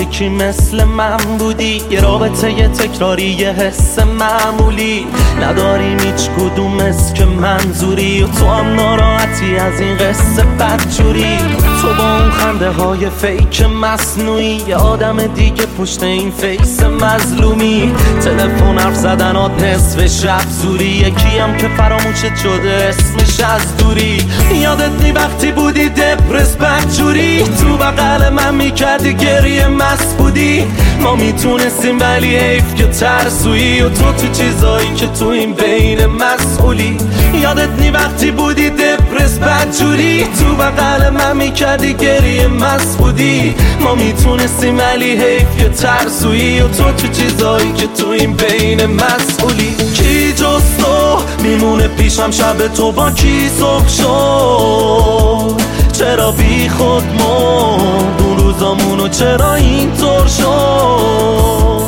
یکی 0.09 0.29
مثل 0.29 0.85
من 0.85 1.17
بودی 1.17 1.83
یه 1.91 2.01
رابطه 2.01 2.53
یه 2.53 2.69
تکراری 2.69 3.23
یه 3.23 3.51
حس 3.51 3.99
معمولی. 3.99 5.07
نداریم 5.41 5.99
هیچ 6.01 6.31
کدوم 6.31 6.79
که 7.15 7.25
منظوری 7.25 8.23
و 8.23 8.27
تو 8.27 8.47
هم 8.47 8.75
ناراحتی 8.75 9.57
از 9.57 9.81
این 9.81 9.97
قصه 9.97 10.43
بدجوری. 10.43 11.39
تو 11.83 11.95
با 11.99 12.17
اون 12.17 12.31
خنده 12.31 12.71
های 12.71 13.11
fake 13.11 13.63
مصنوعی 13.63 14.63
یه 14.69 14.77
آدم 14.77 15.27
دیگه 15.27 15.67
پشت 15.79 16.03
این 16.03 16.31
face 16.31 16.83
مظلومی. 16.83 17.95
تلفن 18.25 18.79
حرف 18.79 18.95
زدنات 18.95 19.63
نصف 19.63 20.07
شب 20.07 20.49
زوری. 20.49 20.85
یکی 20.85 21.39
هم 21.39 21.57
که 21.57 21.69
فراموشت 21.69 22.37
شده 22.37 22.71
اسمش 22.71 23.41
از 23.41 23.77
دوری. 23.77 24.27
یادت 24.63 25.03
نی 25.03 25.13
وقتی 25.13 25.53
بودی 25.53 25.89
دپرس 25.89 26.57
بدجوری. 26.57 27.43
تو 27.43 27.77
بغل 27.77 28.29
من 28.29 28.55
می‌کردی 28.55 29.15
گریه 29.15 29.67
مس 29.99 30.15
بودی؟ 30.15 30.67
ما 31.01 31.17
می‌تونستیم 31.17 31.99
ولی 32.01 32.37
حیف 32.37 32.75
که 32.75 32.87
ترسویی 32.87 33.81
و 33.81 33.89
تو 33.89 34.13
تو 34.13 34.29
چیزایی 34.33 34.95
که 34.95 35.07
تو 35.07 35.29
این 35.29 35.53
بین 35.53 36.07
مسئولی. 36.07 36.97
یادت 37.43 37.81
نی 37.81 37.91
وقتی 37.91 38.31
بودی 38.31 38.71
دپرس 38.71 39.39
بدجوری؟ 39.39 40.25
تو 40.25 40.55
بغل 40.55 41.11
من 41.11 41.37
می‌کردی 41.37 41.95
گریه 41.95 42.47
مس 42.47 42.97
بودی 42.97 43.55
ما 43.81 43.95
می‌تونستیم 43.95 44.79
ولی 44.79 45.11
حیف 45.11 45.57
که 45.59 45.69
ترسویی 45.69 46.61
و 46.61 46.69
تو 46.69 46.93
تو 46.93 47.09
چیزایی 47.09 47.73
که 47.73 47.87
تو 47.87 48.09
این 48.09 48.33
بین 48.33 48.87
مسئولی. 48.87 49.75
کی 49.95 50.33
جز 50.33 50.63
تو 50.79 51.19
میمونه 51.43 51.89
پیشم 51.89 52.31
شب 52.31 52.69
تو 52.69 52.93
با 52.93 53.11
کی 53.11 53.51
صبح 53.59 53.89
شد 53.89 55.63
چرا 55.93 56.33
بی 56.33 56.69
خود 56.69 57.05
مرد 57.05 58.28
اون 58.63 58.79
روزامونو 58.79 59.09
چرا 59.09 59.55
اینطور 59.55 60.27
شد؟ 60.27 61.83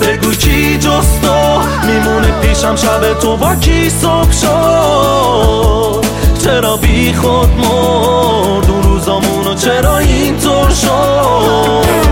بگو 0.00 0.30
کی 0.30 0.78
جز 0.78 1.06
میمونه 1.86 2.40
پیشم 2.40 2.76
شب 2.76 3.18
تو 3.18 3.36
با 3.36 3.54
کی 3.54 3.90
صبح 3.90 4.32
شد؟ 4.32 6.04
چرا 6.44 6.76
بی 6.76 7.12
خود 7.12 7.48
مرد؟ 7.48 8.70
اون 8.70 8.82
روزامونو 8.82 9.54
چرا 9.54 9.98
اینطور 9.98 10.70
شد؟ 10.70 12.11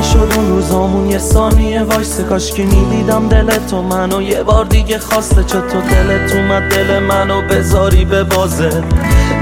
می‌شد 0.00 0.32
اون 0.36 0.48
روزامون 0.48 1.10
یه 1.10 1.18
ثانیه 1.18 1.82
وایسه. 1.82 2.22
کاش 2.22 2.52
که 2.52 2.62
می‌دیدم 2.62 3.28
دل 3.28 3.50
تو 3.70 3.82
منو. 3.82 4.22
یه 4.22 4.42
بار 4.42 4.64
دیگه 4.64 4.98
خواسته 4.98 5.44
چطور 5.44 5.82
دلت 5.82 6.34
اومد. 6.34 6.62
دل 6.68 6.98
منو 6.98 7.42
بذاری 7.42 8.04
به 8.04 8.24
بازه. 8.24 8.84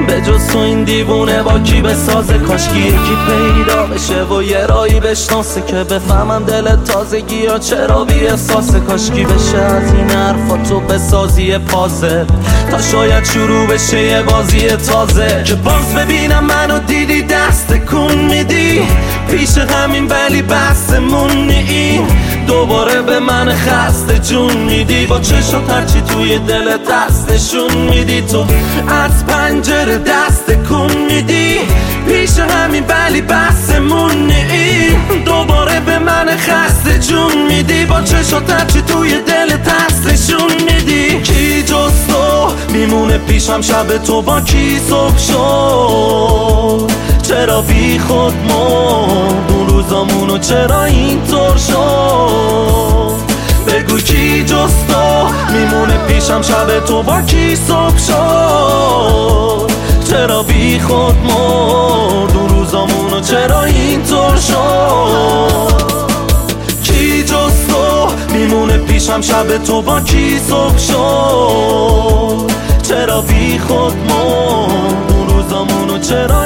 به 0.06 0.20
جز 0.20 0.46
تو 0.46 0.58
این 0.58 0.84
دیوونه 0.84 1.42
با 1.42 1.58
کی 1.58 1.80
بسازه؟ 1.80 2.38
کاش 2.38 2.68
که 2.68 2.78
یکی 2.78 3.16
پیدا 3.28 3.86
بشه 3.86 4.24
و 4.24 4.42
یه 4.42 4.66
رایی 4.66 5.00
بشناسه 5.00 5.62
که 5.66 5.76
بفهمم 5.76 6.44
دل 6.44 6.76
تازگی 6.76 7.36
یا 7.36 7.58
چرا 7.58 8.04
بی 8.04 8.26
احساسه 8.26 8.80
کاش 8.80 9.10
کی 9.10 9.24
بشه 9.24 9.58
از 9.58 9.94
این 9.94 10.10
حرفا 10.10 10.56
تو 10.56 10.80
بسازی 10.80 11.58
پازه 11.58 12.26
تا 12.70 12.80
شاید 12.80 13.24
شروع 13.24 13.66
بشه 13.66 14.02
یه 14.02 14.22
بازی 14.22 14.68
تازه. 14.68 15.42
که 15.44 15.54
باز 15.54 15.94
ببینم 15.94 16.44
منو 16.44 16.78
دیدی 16.78 17.22
دست 17.22 17.74
کن 17.90 18.14
میدی. 18.14 18.82
پیش 19.30 19.58
همین 19.58 20.06
ولی 20.06 20.42
بحثمون 20.48 21.30
نی 21.30 22.00
دوباره 22.46 23.02
به 23.02 23.20
من 23.20 23.54
خسته 23.54 24.18
جون 24.18 24.56
میدی. 24.56 25.06
با 25.06 25.20
چشم 25.20 25.62
هرچی 25.70 26.00
توی 26.00 26.38
دل 26.38 26.76
دستشون 26.76 27.76
میدی. 27.90 28.22
تو 28.22 28.44
از 28.88 29.26
پنجره 29.26 29.98
دست 29.98 30.68
کن 30.68 30.90
میدی. 31.08 31.58
پیش 32.08 32.38
همین 32.38 32.84
ولی 32.88 33.20
بحثمون 33.20 34.26
نی 34.26 34.96
دوباره 35.24 35.80
به 35.80 35.98
من 35.98 36.37
خسته 36.37 36.98
جون 36.98 37.46
میدی. 37.48 37.84
با 37.84 38.02
چشم 38.02 38.42
هرچی 38.48 38.82
توی 38.82 39.11
دل 39.11 39.56
دستشون 39.56 40.52
میدی. 40.66 41.22
کی 41.22 41.62
جز 41.62 42.06
تو 42.08 42.52
میمونه 42.72 43.18
پیشم؟ 43.18 43.61
شب 43.61 43.98
تو 43.98 44.22
با 44.22 44.40
کی 44.40 44.80
صبح 44.88 45.18
شد؟ 45.18 46.90
چرا 47.22 47.62
بی 47.62 47.98
خود 47.98 48.34
مرد؟ 48.34 49.52
اون 49.52 49.57
روزامونو 49.78 50.38
چرا 50.38 50.84
اینطور 50.84 51.56
شد؟ 51.56 53.14
بگو 53.66 53.98
کی 53.98 54.44
جز 54.44 54.72
میمونه 55.52 55.98
پیشم 56.06 56.42
شب 56.42 56.80
تو 56.84 57.02
با 57.02 57.22
کی 57.22 57.56
صبح 57.56 57.98
شد؟ 57.98 59.70
چرا 60.10 60.42
بی 60.42 60.80
خود 60.80 61.16
مرد؟ 61.16 62.36
اون 62.36 62.48
روزامونو 62.48 63.20
چرا 63.20 63.62
اینطور 63.62 64.36
شد؟ 64.36 65.82
کی 66.82 67.22
جز 67.22 67.52
میمونه 68.32 68.78
پیشم 68.78 69.20
شب 69.20 69.58
تو 69.64 69.82
با 69.82 70.00
کی 70.00 70.38
صبح 70.38 70.78
شد؟ 70.78 72.50
چرا 72.88 73.20
بی 73.20 73.58
خود 73.58 73.96
مرد؟ 73.96 75.12
اون 75.12 75.28
روزامونو 75.28 75.98
چرا 75.98 76.44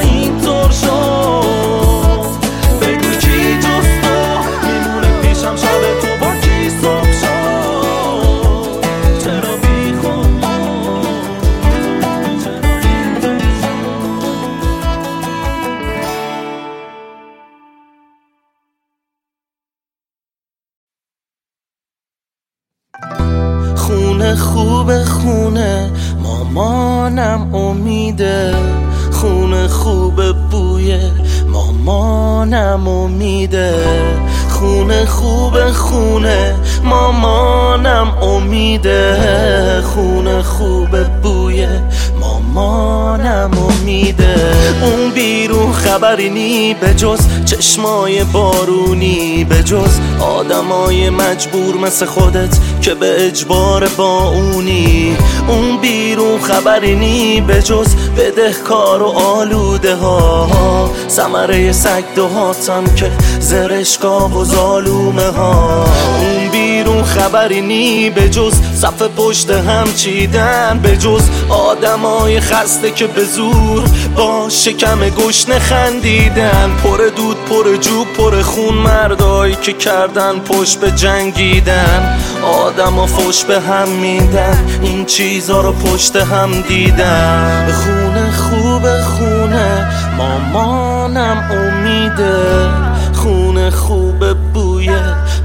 خبری 46.03 46.31
نی 46.31 46.75
به 46.75 46.95
جز 46.95 47.21
چشمای 47.45 48.25
بارونی 48.25 49.45
به 49.45 49.63
جز 49.63 50.01
آدمای 50.21 51.11
مجبور 51.11 51.77
مثل 51.77 52.07
خودت 52.07 52.59
که 52.81 52.95
به 52.95 53.27
اجبار 53.27 53.89
با 53.97 54.29
اونی. 54.29 55.17
اون 55.49 55.77
بیرون 55.77 56.41
خبری 56.41 56.97
نی 56.97 57.41
به 57.41 57.63
جز 57.63 57.95
بدهکار 58.17 59.03
و 59.03 59.07
آلوده 59.07 59.95
ها. 59.95 60.91
سمره 61.09 61.73
سگ 61.73 62.19
هاتم 62.35 62.85
که 62.97 63.11
زرشگاه 63.41 64.39
و 64.39 64.45
ظالومه 64.45 65.31
ها. 65.31 65.85
اون 66.21 66.49
بیرون 66.49 67.05
خبری 67.05 67.61
نی 67.61 68.11
به 68.11 68.29
جز 68.29 68.55
صف 68.75 69.03
پشت 69.03 69.51
هم 69.51 69.95
چیدن 69.95 70.81
به 70.83 70.97
جز 70.97 71.23
آدمای 71.49 72.41
خسته 72.41 72.91
که 72.91 73.07
به 73.07 73.25
زور 73.25 73.83
با 74.17 74.49
شکم 74.49 74.99
گشنه 74.99 75.59
خندیدن 75.93 76.71
پر 76.85 76.99
دود 77.17 77.37
پر 77.45 77.77
جوب 77.77 78.07
پر 78.13 78.43
خون 78.43 78.75
مردایی 78.75 79.55
که 79.55 79.73
کردن 79.73 80.39
پشت 80.39 80.81
به 80.81 80.91
جنگیدن. 80.91 82.19
آدم 82.43 82.99
و 82.99 83.07
فش 83.07 83.45
به 83.45 83.61
هم 83.61 83.89
میدن 83.89 84.67
این 84.83 85.05
چیزا 85.05 85.61
رو 85.61 85.73
پشت 85.73 86.17
هم 86.17 86.51
دیدن. 86.69 87.73
خونه 87.73 88.31
خوب 88.31 89.01
خونه 89.01 89.89
مامانم 90.17 91.51
امیده. 91.51 92.71
خونه 93.13 93.71
خوب 93.71 94.35
بوی 94.55 94.91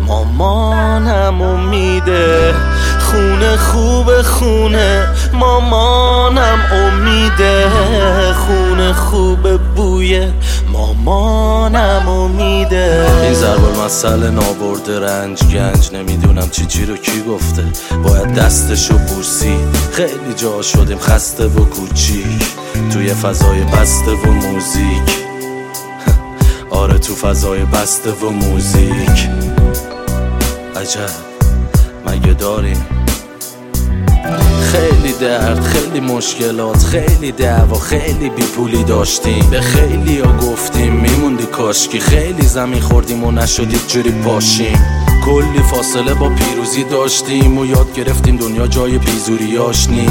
مامانم 0.08 1.42
امیده. 1.42 2.54
خونه 3.08 3.58
خوب 3.58 4.22
خونه 4.22 5.08
مامانم 5.34 6.60
امیده 6.72 7.70
خونه 8.34 8.94
خوب 8.94 9.58
بوی 9.58 10.28
مامانم 10.72 12.10
امیده 12.10 13.08
این 13.24 13.34
ضرب 13.34 13.80
مسئله 13.86 14.30
نابرده 14.30 15.00
رنج 15.00 15.44
گنج 15.44 15.94
نمی‌دونم 15.94 16.50
چی 16.50 16.66
چی 16.66 16.86
رو 16.86 16.98
کی 16.98 17.24
گفته. 17.24 17.64
باید 18.04 18.34
دستشو 18.34 18.98
بوسی 18.98 19.56
خیلی 19.92 20.34
جا 20.36 20.62
شدیم 20.62 21.00
خسته 21.00 21.46
و 21.46 21.66
کوچیک. 21.66 22.44
توی 22.94 23.14
فضای 23.14 23.64
بسته 23.64 24.12
و 24.12 24.32
موزیک. 24.32 25.18
آره 26.70 26.98
تو 26.98 27.16
فضای 27.16 27.66
بسته 27.66 28.12
و 28.12 28.30
موزیک. 28.30 29.30
عجب. 30.76 31.37
مگه 32.08 32.34
داریم 32.34 32.86
خیلی 34.72 35.14
درد 35.14 35.64
خیلی 35.64 36.00
مشکلات 36.00 36.84
خیلی 36.84 37.32
دعوا 37.32 37.80
خیلی 37.80 38.30
بیپولی 38.30 38.84
داشتیم. 38.84 39.50
به 39.50 39.62
خیلی 39.62 40.20
ها 40.20 40.38
گفتیم 40.38 40.94
میموندی 40.94 41.46
کاشکی 41.46 42.00
خیلی 42.00 42.42
زمین 42.42 42.82
خوردیم 42.82 43.24
و 43.24 43.32
نشدید 43.32 43.88
جوری 43.88 44.12
پاشیم. 44.12 44.80
کلی 45.26 45.64
فاصله 45.72 46.14
با 46.14 46.30
پیروزی 46.30 46.84
داشتیم 46.84 47.58
و 47.58 47.66
یاد 47.66 47.94
گرفتیم 47.94 48.38
دنیا 48.38 48.68
جای 48.68 48.98
بیزوریاش 48.98 49.90
نی 49.90 50.08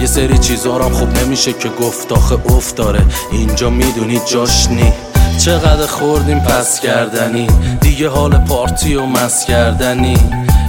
یه 0.00 0.06
سری 0.06 0.38
چیزا 0.38 0.78
هم 0.78 0.92
خوب 0.92 1.08
نمیشه 1.18 1.52
که 1.52 1.68
گفت 1.68 2.12
آخه 2.12 2.38
افت 2.46 2.76
داره. 2.76 3.02
اینجا 3.32 3.70
می‌دونی 3.70 4.20
جاش 4.26 4.68
نی. 4.68 4.92
چقدر 5.38 5.86
خوردیم 5.86 6.40
پس 6.40 6.80
کردنی؟ 6.80 7.46
دیگه 7.80 8.08
حال 8.08 8.38
پارتی 8.38 8.94
و 8.94 9.06
مس 9.06 9.44
کردنی. 9.44 10.16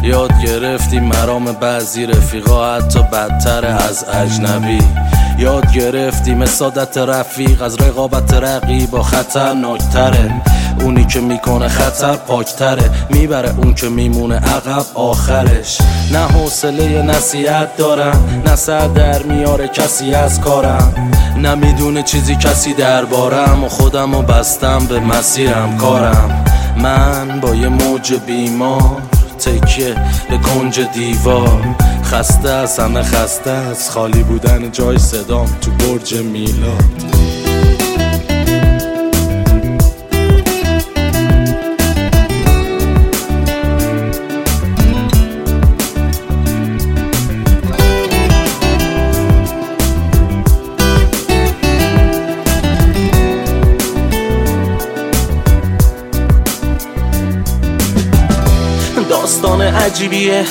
یاد 0.03 0.31
گرفتیم 0.45 1.03
مرام 1.03 1.45
بعضی 1.45 2.05
رفیقا 2.05 2.75
حتی 2.75 2.99
بدتر 2.99 3.65
از 3.65 4.05
اجنبی. 4.13 4.79
یاد 5.39 5.71
گرفتیم 5.71 6.45
سادت 6.45 6.97
رفیق 6.97 7.61
از 7.61 7.81
رقابت 7.81 8.33
رقیب 8.33 9.01
خطرناکتره. 9.01 10.41
اونی 10.81 11.05
که 11.05 11.19
می‌کنه 11.19 11.67
خطر 11.67 12.15
پاکتره. 12.15 12.89
می‌بره 13.09 13.55
اون 13.57 13.73
که 13.73 13.89
میمونه 13.89 14.35
عقب 14.35 14.85
آخرش. 14.93 15.77
نه 16.11 16.19
حوصله 16.19 17.01
نصیحت 17.01 17.77
دارم. 17.77 18.43
نه 18.45 18.55
سر 18.55 18.87
در 18.87 19.23
میاره 19.23 19.67
کسی 19.67 20.13
از 20.13 20.41
کارم. 20.41 21.11
نمی‌دونه 21.37 22.03
چیزی 22.03 22.35
کسی 22.35 22.73
دربارم. 22.73 23.63
و 23.63 23.69
خودم 23.69 24.15
و 24.15 24.21
بستم 24.21 24.85
به 24.89 24.99
مسیرم 24.99 25.77
کارم. 25.77 26.45
من 26.77 27.39
با 27.39 27.55
یه 27.55 27.67
موج 27.67 28.13
بیمار 28.27 29.01
تکیه 29.39 29.95
به 30.29 30.37
کنج 30.37 30.79
دیوار. 30.93 31.75
خسته 32.03 32.49
از 32.49 32.79
همه 32.79 33.03
خسته 33.03 33.51
از 33.51 33.89
خالی 33.89 34.23
بودن 34.23 34.71
جای 34.71 34.97
صدام 34.97 35.47
تو 35.61 35.71
برج 35.71 36.13
میلاد. 36.13 36.83
عجیبیه. 59.99 60.43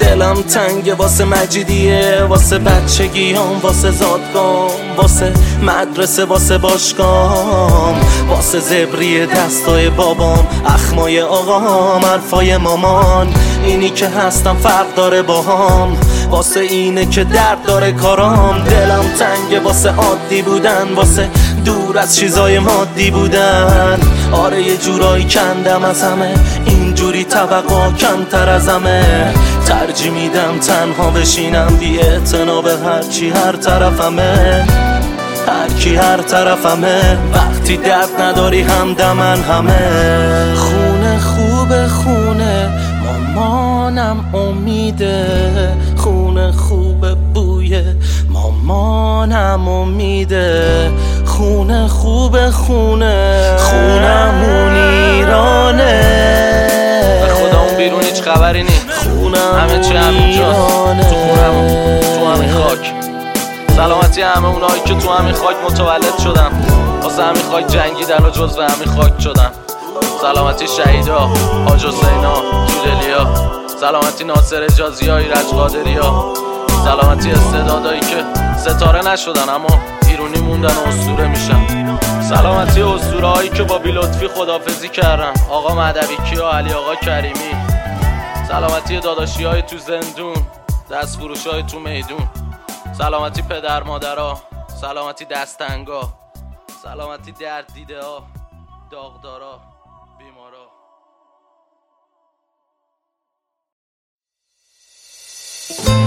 دلم 0.00 0.42
تنگه 0.42 0.94
واسه 0.94 1.24
مجیدیه. 1.24 2.26
واسه 2.28 2.58
بچگیام 2.58 3.60
واسه 3.62 3.90
زادگام 3.90 4.70
واسه 4.96 5.32
مدرسه 5.62 6.24
واسه 6.24 6.58
باشگام 6.58 8.00
واسه 8.28 8.58
زبری 8.58 9.26
دستای 9.26 9.90
بابام 9.90 10.46
اخمای 10.66 11.20
آقام 11.20 12.04
حرفای 12.04 12.56
مامان. 12.56 13.34
اینی 13.64 13.90
که 13.90 14.08
هستم 14.08 14.56
فرق 14.56 14.94
داره 14.94 15.22
باهام. 15.22 15.96
واسه 16.30 16.60
اینه 16.60 17.06
که 17.06 17.24
درد 17.24 17.62
داره 17.66 17.92
کارام. 17.92 18.58
دلم 18.58 19.04
تنگه 19.18 19.60
واسه 19.60 19.88
عادی 19.88 20.42
بودن 20.42 20.94
واسه 20.96 21.30
دور 21.64 21.98
از 21.98 22.16
چیزای 22.16 22.58
مادی 22.58 23.10
بودن. 23.10 23.98
آره 24.32 24.62
یه 24.62 24.76
جورایی 24.76 25.24
کندم 25.24 25.84
از 25.84 26.02
همه 26.02 26.34
طبقا 27.30 27.92
کمتر 27.92 28.48
از 28.48 28.68
همه. 28.68 29.34
ترجیح 29.66 30.10
میدم 30.10 30.58
تنها 30.58 31.10
بشینم. 31.10 31.76
بی 31.80 31.98
به 32.64 32.76
هرچی 32.86 33.30
هر 33.30 33.52
طرفمه. 33.52 34.66
هر 35.48 35.68
کی 35.78 35.96
هر 35.96 36.22
طرفمه. 36.22 37.18
وقتی 37.34 37.76
درد 37.76 38.20
نداری 38.20 38.62
همدمن 38.62 39.42
همه. 39.42 40.54
خونه 40.54 41.18
خوب 41.18 41.86
خونه 41.86 42.70
مامانم 43.04 44.34
امیده. 44.34 45.26
خونه 45.96 46.52
خوب 46.52 47.14
بوی 47.34 47.82
مامانم 48.28 49.68
امیده. 49.68 50.90
خونه 51.24 51.88
خوب 51.88 52.50
خونه 52.50 53.56
خونمون 53.58 54.74
ایرانه. 54.74 56.27
همه 59.56 59.80
چی 59.80 59.94
همینجاست 59.94 61.08
تو 61.08 61.14
خونمون 61.14 62.00
تو 62.00 62.26
همین 62.26 62.52
خاک. 62.52 62.92
سلامتی 63.76 64.22
همه 64.22 64.48
اونایی 64.48 64.80
که 64.86 64.94
تو 64.94 65.12
همین 65.12 65.34
خاک 65.34 65.56
متولد 65.64 66.18
شدن. 66.24 66.50
واسه 67.02 67.24
همین 67.24 67.42
خاک 67.50 67.66
جنگیدن 67.66 68.24
و 68.24 68.30
جزو 68.30 68.62
همین 68.62 68.88
خاک 68.96 69.20
شدن. 69.20 69.50
سلامتی 70.20 70.66
شهیدا 70.68 71.18
حاج 71.68 71.86
حسینا 71.86 72.34
جودلیا 72.66 73.26
سلامتی 73.80 74.24
ناصر 74.24 74.62
اجازی 74.62 75.08
های 75.08 75.28
رج 75.28 75.46
قادری 75.46 75.94
ها 75.94 76.34
سلامتی 76.84 77.30
استعدادایی 77.30 78.00
که 78.00 78.24
ستاره 78.58 79.12
نشدن 79.12 79.48
اما 79.48 79.68
ایرونی 80.08 80.40
موندن 80.40 80.74
و 80.74 80.88
اسطوره 80.88 81.28
میشن. 81.28 81.66
سلامتی 82.20 82.82
اسطوره 82.82 83.28
هایی 83.28 83.48
که 83.48 83.62
با 83.62 83.78
بیلطفی 83.78 84.28
خدافزی 84.28 84.88
کردن. 84.88 85.32
آقا 85.50 85.74
مدوی 85.74 86.16
کیا 86.30 86.50
علی 86.50 86.72
آقا 86.72 86.94
کریمی. 86.94 87.77
سلامتی 88.48 89.00
داداشی 89.00 89.44
های 89.44 89.62
تو 89.62 89.78
زندون 89.78 90.36
دست 90.90 91.18
فروش 91.18 91.46
های 91.46 91.62
تو 91.62 91.80
میدون. 91.80 92.28
سلامتی 92.98 93.42
پدر 93.42 93.82
مادرها 93.82 94.42
سلامتی 94.80 95.24
دستنگا 95.24 96.14
سلامتی 96.82 97.32
درد 97.32 97.72
دیده 97.74 98.02
ها 98.04 98.26
داغدارا 98.90 99.60
بیمارا. 100.18 100.68
من 105.88 105.97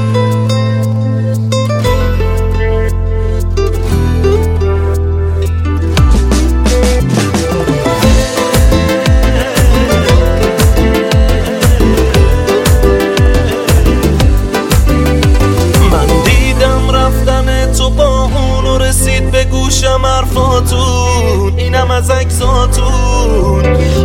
گوشم 19.72 20.06
حرفاتون 20.06 21.54
اینم 21.58 21.92
از 21.92 22.12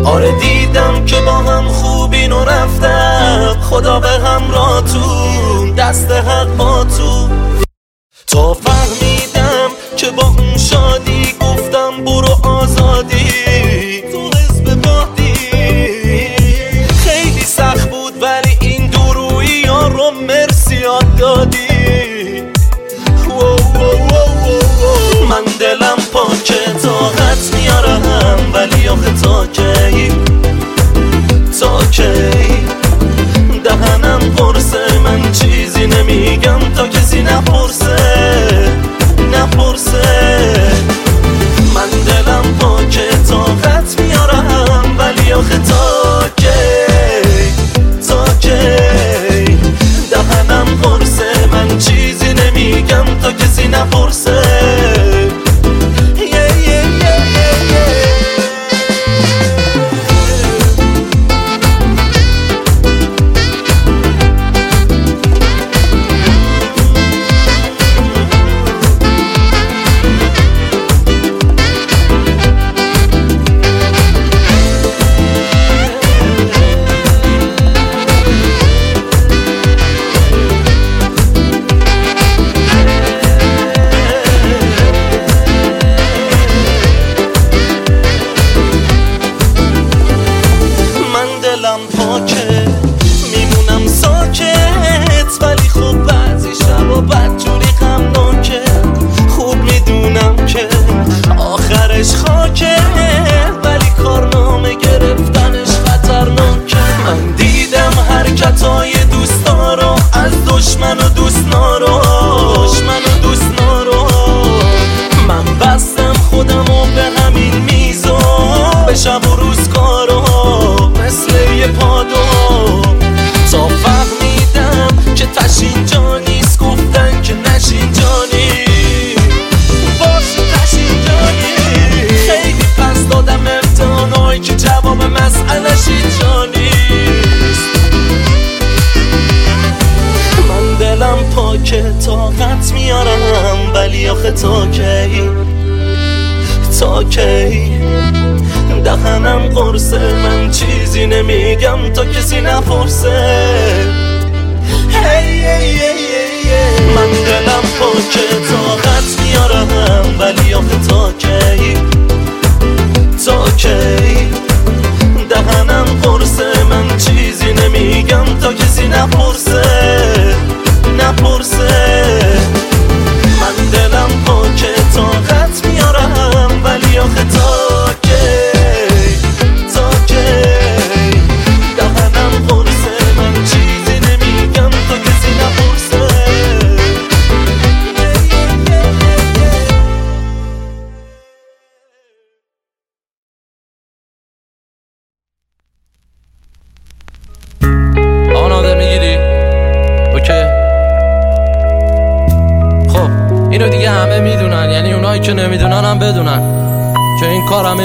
آره 0.04 0.32
دیدم 0.40 1.04
که 1.04 1.20
با 1.20 1.32
هم 1.32 1.68
خوبین 1.68 2.32
و 2.32 2.44
رفتم 2.44 3.56
خدا 3.70 4.00
به 4.00 4.08
همراتون 4.08 5.74
دست 5.74 6.10
حق 6.10 6.56
با 6.56 6.84
تو 6.84 7.28
تا 8.26 8.54
فهمیدم 8.54 9.70
که 9.96 10.10
با 10.10 10.22
اون 10.22 10.58
شادی 10.58 11.34
گفتم 11.40 12.04
برو 12.04 12.48
آزادی. 12.48 13.55
نیافته 28.86 29.22
تا 29.22 29.46
کی؟ 29.46 30.12
تا 31.60 31.84
کی؟ 31.90 32.02
دهنم 33.64 34.20
پرسه 34.36 34.98
من 35.04 35.32
چیزی 35.32 35.86
نمیگم 35.86 36.58
تا 36.76 36.88
کسی 36.88 37.22
نپرسه 37.22 37.96
نپرسه. 39.32 40.02
من 41.74 41.90
دلم 42.06 42.54
پاکه 42.60 43.08
طاقت 43.28 44.00
میارم 44.00 44.96
ولی 44.98 45.32
آخه 45.32 45.58
تا 45.58 46.28
کی؟ 46.36 46.46
تا 48.08 48.24
کی؟ 48.40 49.58
دهنم 50.10 50.66
پرسه 50.82 51.46
من 51.52 51.78
چیزی 51.78 52.34
نمیگم 52.34 53.04
تا 53.22 53.32
کسی 53.32 53.68
نپرسه. 53.68 54.55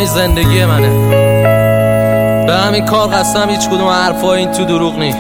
این 0.02 0.10
زندگی 0.10 0.66
منه. 0.66 0.90
به 2.46 2.54
همین 2.54 2.86
کار 2.86 3.08
قسم 3.08 3.50
هیچ 3.50 3.70
کدوم 3.70 3.88
حرفا 3.88 4.34
این 4.34 4.52
تو 4.52 4.66
دروغ 4.66 5.00
نی. 5.00 5.12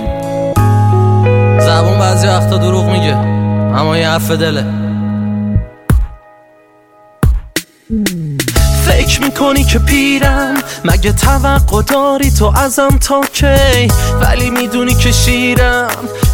زبون 1.60 2.00
بعضی 2.00 2.28
وقتا 2.28 2.58
دروغ 2.58 2.86
میگه 2.90 3.16
اما 3.16 3.94
این 3.94 4.06
حرف 4.06 4.32
دله. 4.32 4.66
فکر 9.02 9.22
می‌کنی 9.22 9.64
که 9.64 9.80
پیرم؟ 9.80 10.54
مگه 10.86 11.12
توقع 11.12 11.82
داری 11.82 12.32
تو 12.32 12.54
ازم 12.58 12.98
تا 12.98 13.22
کی؟ 13.34 13.88
ولی 14.22 14.50
می‌دونی 14.50 14.96
که 14.96 15.12
شیرم 15.12 15.88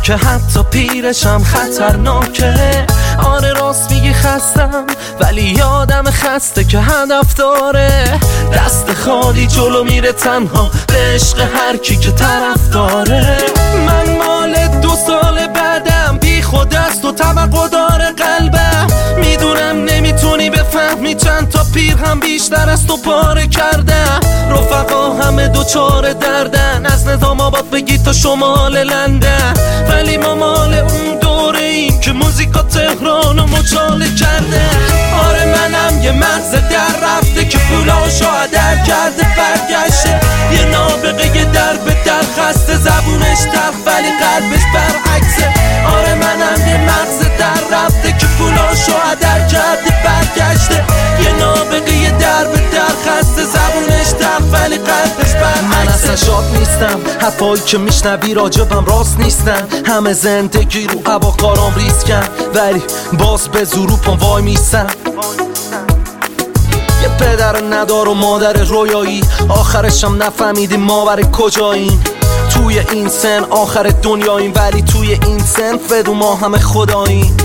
که 0.04 0.16
حتی 0.16 0.64
پیرشم 0.64 1.44
خطرناکه. 1.44 2.86
آره 3.26 3.54
راست 3.54 3.92
میگی 3.92 4.14
خستم 4.14 4.86
ولی 5.20 5.42
یادم 5.42 6.04
خسته 6.12 6.64
که 6.64 6.80
هدف 6.80 7.34
داره. 7.34 8.20
دست 8.54 8.94
خالی 8.94 9.48
جلو 9.48 9.84
میره 9.84 10.12
تنها 10.12 10.72
به 10.88 11.14
عشق 11.16 11.40
هر 11.40 11.78
کی 11.78 11.98
که 11.98 12.12
طرف 12.12 12.70
داره. 12.74 13.38
من 13.88 14.18
مال 14.18 14.68
دو 14.82 14.90
سال 15.08 15.48
بعدم 15.48 16.18
بی 16.22 16.42
خود 16.42 16.76
است 16.76 17.06
و 17.06 17.12
توقع 17.12 17.68
پیر 21.74 21.96
هم 21.96 22.20
بیشتر 22.20 22.70
از 22.70 22.88
تو 22.88 22.98
پاره 22.98 23.48
کردم 23.48 24.20
رفقا 24.52 25.14
همه 25.14 25.48
دوچار 25.48 26.14
دردن. 26.14 26.86
از 26.86 27.08
نظام 27.08 27.42
آباد 27.42 27.70
بگی 27.70 27.98
تا 27.98 28.14
شمال 28.14 28.84
لندن 28.84 29.54
ولی 29.90 30.18
ما 30.18 30.36
مال 30.36 30.74
اون 30.74 31.20
دوره 31.22 31.60
ایم 31.60 32.00
که 32.00 32.12
موزیکا 32.12 32.62
تهران 32.62 33.40
و 33.40 33.48
مچاله 33.48 34.16
کرده. 34.16 34.70
آره 35.28 35.46
منم 35.46 36.04
یه 36.04 36.12
مغز 36.12 36.52
در 36.52 37.08
رفته 37.08 37.46
که 37.46 37.58
پولاشو 37.58 38.26
در 38.52 38.76
کرده. 38.76 39.24
برگشته 39.38 40.20
یه 40.52 40.66
نابغه 40.66 41.46
در 41.46 41.74
به 41.74 41.96
در 42.06 42.22
خسته. 42.22 42.78
زبونش 42.78 43.40
تلخ 43.40 43.76
ولی 43.86 44.12
قلبش 44.20 44.57
شاد 56.18 56.44
نیستم. 56.60 57.00
حرفایی 57.22 57.62
که 57.66 57.78
میشنوی 57.78 58.34
راجبم 58.34 58.86
راست 58.86 59.20
نیستن. 59.20 59.68
همه 59.86 60.14
زندگی 60.14 60.88
رو 60.88 61.00
هوا 61.06 61.32
کارام 61.32 61.76
ریسکن 61.76 62.24
ولی 62.56 62.82
باز 63.20 63.48
به 63.48 63.64
زروپم 63.64 64.18
وای 64.18 64.44
میسم 64.44 64.88
یه 67.02 67.10
پدر 67.20 67.64
ندار 67.64 68.08
و 68.10 68.14
مادر 68.14 68.54
رویایی. 68.54 69.22
آخرشم 69.50 70.24
نفهمیدیم 70.24 70.80
ما 70.80 71.06
برای 71.06 71.26
کجاییم. 71.32 72.04
توی 72.50 72.80
این 72.80 73.10
سن 73.10 73.44
آخر 73.50 73.94
دنیاییم. 74.04 74.54
ولی 74.56 74.82
توی 74.82 75.12
این 75.12 75.40
سن 75.40 75.78
فدو 75.78 76.14
ما 76.14 76.36
همه 76.36 76.58
خداییم. 76.58 77.38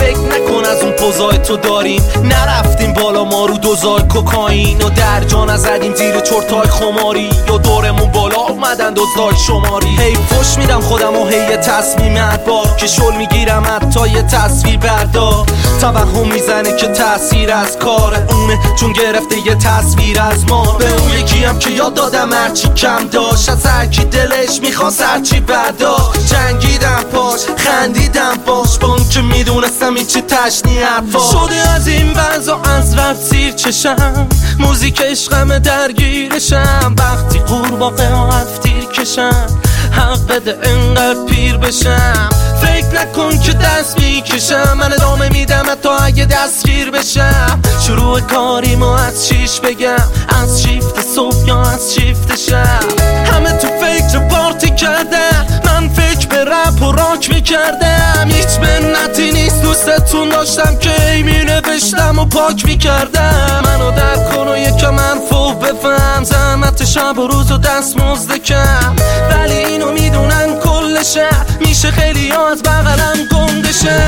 فکر 0.00 0.18
نکن 0.18 0.64
از 0.64 0.82
اون 0.82 0.92
پوزای 0.92 1.38
تو 1.38 1.56
داریم. 1.56 2.02
نرفتیم 2.24 2.92
بالا 2.92 3.24
ما 3.24 3.46
رو 3.46 3.58
دوزای 3.58 4.02
کوکائین 4.02 4.82
و 4.82 4.90
در 4.90 5.24
جا 5.24 5.44
نزدیم 5.44 5.94
زیر 5.94 6.20
چرتای 6.20 6.68
خماری. 6.68 7.30
یا 7.48 7.58
دورمون 7.58 8.12
بالا 8.12 8.36
اومدن 8.36 8.94
دوزای 8.94 9.36
شماری. 9.46 9.96
هی 9.98 10.14
فش 10.14 10.58
میدم 10.58 10.80
خودم 10.80 11.16
و 11.16 11.26
هی 11.26 11.56
تصمیم 11.56 12.16
ادبار. 12.16 12.76
که 12.76 12.86
شل 12.86 13.16
می‌گیرم 13.16 13.64
حتی 13.64 14.08
یه 14.08 14.22
تصویر 14.22 14.78
بردار. 14.78 15.46
توهم 15.80 16.32
می‌زنه 16.32 16.76
که 16.76 16.86
تاثیر 16.86 17.52
از 17.52 17.78
کار 17.78 18.26
اونه. 18.30 18.58
چون 18.80 18.92
گرفته 18.92 19.46
یه 19.46 19.54
تصویر 19.54 20.20
از 20.20 20.44
ما 20.44 20.64
به 20.64 20.92
اون 20.92 21.10
یکی 21.10 21.44
هم 21.44 21.58
که 21.58 21.70
یاد 21.70 21.94
دادم 21.94 22.32
هرچی 22.32 22.68
کم 22.68 23.08
داشت. 23.12 23.48
از 23.48 23.66
هرکی 23.66 24.04
دلش 24.04 24.60
می‌خواست 24.62 25.02
هرچی 25.02 25.40
برداشت. 25.40 26.26
جنگیدم 26.26 27.04
پاش 27.12 27.40
خندیدم 27.56 28.38
باش 28.46 28.78
با 28.78 28.88
اون 28.88 29.08
که 29.08 29.20
می‌دونستم 29.20 29.55
این 29.64 30.06
چی 30.06 30.22
تشنی 30.22 30.78
حرفا. 30.78 31.18
شده 31.32 31.70
از 31.74 31.88
این 31.88 32.12
وضع 32.12 32.54
از 32.54 32.98
رفت 32.98 33.22
سیر 33.22 33.52
چشم. 33.52 34.28
موزیک 34.58 35.00
عشقم 35.00 35.58
درگیرشم. 35.58 36.94
وقتی 36.98 37.38
قورباغه 37.38 38.08
ها 38.08 38.32
هفتیر 38.32 38.84
کشم 38.84 39.46
حق 39.92 40.26
بده 40.26 40.58
انقدر 40.62 41.24
پیر 41.28 41.56
بشم. 41.56 42.30
فکر 42.62 42.86
نکن 42.86 43.38
که 43.38 43.52
دست 43.52 44.00
می‌کشم. 44.00 44.72
من 44.78 44.92
ادامه 44.92 45.28
میدم 45.28 45.64
تا 45.82 45.96
اگه 45.96 46.24
دستگیر 46.24 46.90
بشم. 46.90 47.60
شروع 47.86 48.20
کاریمو 48.20 48.90
از 48.90 49.28
چیش 49.28 49.60
بگم. 49.60 50.08
از 50.42 50.62
شیفت 50.62 51.14
صبح 51.14 51.46
یا 51.46 51.62
از 51.62 51.94
شیفت 51.94 52.36
شب. 52.36 53.00
همه 53.32 53.52
تو 53.52 53.68
فکر 53.68 54.28
پارتی 54.28 54.70
کردم. 54.70 55.46
من 55.64 55.88
فکر 55.88 56.26
به 56.28 56.44
رپ 56.44 56.82
و 56.82 56.92
راک 56.92 57.30
می‌کردم. 57.30 58.28
هیچ 58.28 58.46
نیست 58.46 59.35
دوستتون 59.76 60.28
داشتم 60.28 60.76
که 60.76 61.10
ای 61.10 61.22
می 61.22 61.44
نوشتم 61.44 62.18
و 62.18 62.24
پاک 62.24 62.64
می‌کردم. 62.64 63.62
منو 63.64 63.90
در 63.90 64.16
کن 64.16 64.48
و 64.48 64.56
یکم 64.58 64.90
من 64.90 65.18
فوق 65.30 65.58
بفهم. 65.58 66.24
زحمت 66.24 66.84
شب 66.84 67.18
و 67.18 67.26
روز 67.26 67.52
و 67.52 67.58
دست 67.58 67.96
مزده 67.96 68.38
کم. 68.38 68.96
ولی 69.30 69.54
اینو 69.54 69.92
می‌دونن 69.92 70.60
کل 70.60 71.02
شهر 71.02 71.46
میشه 71.60 71.90
خیلی 71.90 72.30
ها 72.30 72.48
از 72.48 72.62
بغلم 72.62 73.28
گندشه 73.32 74.02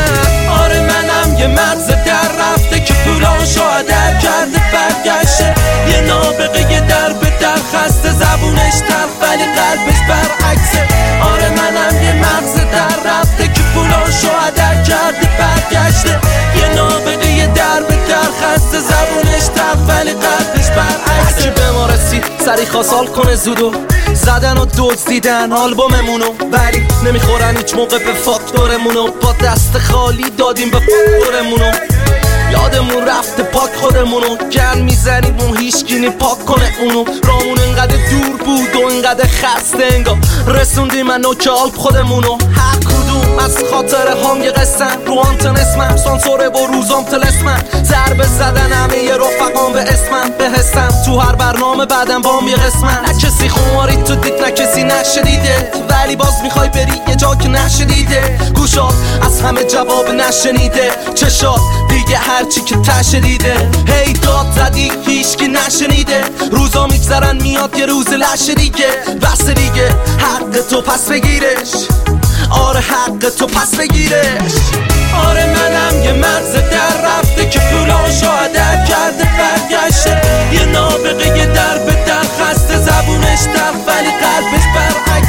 آره 0.63 0.81
منم 0.81 1.39
یه 1.39 1.47
مرز 1.47 1.87
در 1.87 2.29
رفته 2.41 2.81
که 2.81 2.95
پولاشو 2.95 3.63
عدد 3.63 4.21
کرده 4.23 4.61
برگشته. 4.73 5.55
یه 5.91 6.01
نابغه 6.01 6.73
یه 6.73 6.81
در 6.81 7.13
به 7.13 7.33
در 7.41 7.59
خسته. 7.73 8.11
زبونش 8.11 8.75
تر 8.89 9.09
ولی 9.23 9.45
قلبش 9.45 10.01
برعکسه. 10.09 10.83
آره 11.23 11.49
منم 11.51 12.03
یه 12.03 12.13
مغز 12.13 12.55
در 12.73 12.88
کرده 14.89 15.29
برگشته. 15.39 16.21
یه 16.57 16.69
نابغه 16.77 17.29
یه 17.29 17.47
در 17.47 17.81
به 17.89 17.97
در 18.09 18.29
خسته. 18.41 18.79
زبونش 18.79 19.45
تر 19.57 19.77
ولی 19.89 20.13
قلبش 20.13 20.71
برعکسه. 20.71 21.51
به 21.51 21.71
ما 21.71 21.87
رسید 21.87 22.25
سری 22.45 22.67
خواست 22.67 23.13
کنه 23.13 23.35
زودو. 23.35 23.73
زدن 24.15 24.59
و 24.59 24.67
دزدیدن 24.79 25.53
آلبوممونو. 25.53 26.33
ولی 26.53 26.87
نمی‌خورن 27.05 27.57
هیچ 27.57 27.75
موقع 27.75 27.99
به 27.99 28.13
فاکتورمونو. 28.13 29.07
با 29.23 29.33
دست 29.33 29.79
خالی 29.79 30.31
دادیم 30.31 30.71
به 30.71 30.79
فاکتورمونو. 30.79 31.73
یادمون 32.53 33.09
رفته 33.09 33.43
پاک 33.43 33.71
خودمونو. 33.75 34.37
گن 34.37 34.79
می‌زنیم 34.79 35.37
اون 35.41 35.57
هیچگینی 35.57 36.11
پاک 36.11 36.45
کنه 36.45 36.73
اونو. 36.81 37.05
رامون 37.25 37.59
انقدر 37.61 37.97
دور 38.11 38.37
بود 38.37 38.77
و 38.77 38.87
انقدر 38.87 39.25
خسته 39.27 39.85
انگار. 39.93 40.19
رسوندیم 40.47 41.07
من 41.07 41.21
نوک 41.21 41.47
آلپ 41.47 41.77
خودمونو. 41.77 42.33
هر 42.33 42.79
کدوم 42.79 43.39
از 43.39 43.57
خاطر 43.71 44.09
هم 44.09 44.43
یه 44.43 44.51
قسم. 44.51 44.99
رو 45.07 45.15
آنتن 45.15 45.57
اسمم 45.57 45.97
سانسوره 45.97 46.49
و 46.49 46.67
روزام 46.73 47.05
تلسمم. 47.05 47.65
ضربه 47.83 48.27
زدن 48.27 48.73
همه 48.73 48.99
یه 48.99 49.15
رفقام 49.15 49.28
به 49.79 49.85
اسمم 49.85 50.31
به 50.39 50.51
حسم 50.51 50.89
تو 51.07 51.19
هر 51.19 51.35
برنامه 51.35 51.87
بعدم 51.87 52.23
بام 52.23 52.49
یه 52.49 52.57
قسمم 52.57 53.03
نه 53.07 53.13
کسی 53.13 53.49
خماری 53.49 53.97
تو 53.97 54.15
دید 54.15 54.35
نه 54.35 54.51
کسی 54.51 54.83
نشدیده 54.83 55.73
ولی 55.91 56.17
باز 56.17 56.35
می‌خوای 56.43 56.69
بری 56.69 57.03
یه 57.09 57.17
جا 57.17 57.35
که 57.35 57.49
نشدیده 57.49 58.39
گوشات 58.55 58.95
از 59.23 59.41
همه 59.41 59.65
جواب 59.65 60.09
نشنیده. 60.09 60.91
چشات 61.15 61.61
دیگه 61.89 62.17
هرچی 62.17 62.61
که 62.61 62.77
تشدیده 62.77 63.71
هی 63.87 64.13
داد 64.13 64.47
زدی 64.57 64.93
هیچکی 65.07 65.49
نشنیده. 65.49 66.21
روزا 66.53 66.87
میگذرن 66.87 67.43
میاد 67.43 67.79
یه 67.79 67.87
روز 67.87 68.09
لشه 68.09 68.55
دیگه. 68.55 68.89
بس 69.23 69.45
دیگه 69.45 69.89
حق 70.19 70.69
تو 70.71 70.81
پس 70.81 71.09
بگیرش. 71.09 71.71
آره 72.51 72.81
حق 72.81 73.29
تو 73.39 73.47
پس 73.47 73.75
بگیرش. 73.75 74.53
آره 75.15 75.47
منم 75.47 76.03
یه 76.05 76.13
مرز 76.13 76.53
در 76.53 76.95
رفته 77.05 77.49
که 77.49 77.59
پولاشو 77.59 78.31
عدد 78.31 78.85
کرده 78.85 79.25
برگشته. 79.39 80.21
یه 80.53 80.65
نابغه 80.65 81.39
یه 81.39 81.47
در 81.47 81.79
به 81.79 81.93
در 81.93 82.23
خسته 82.41 82.77
زبونش 82.79 83.41
در 83.41 83.73
ولی 83.87 84.11
قلبش 84.11 84.65
برعکسه 84.75 85.28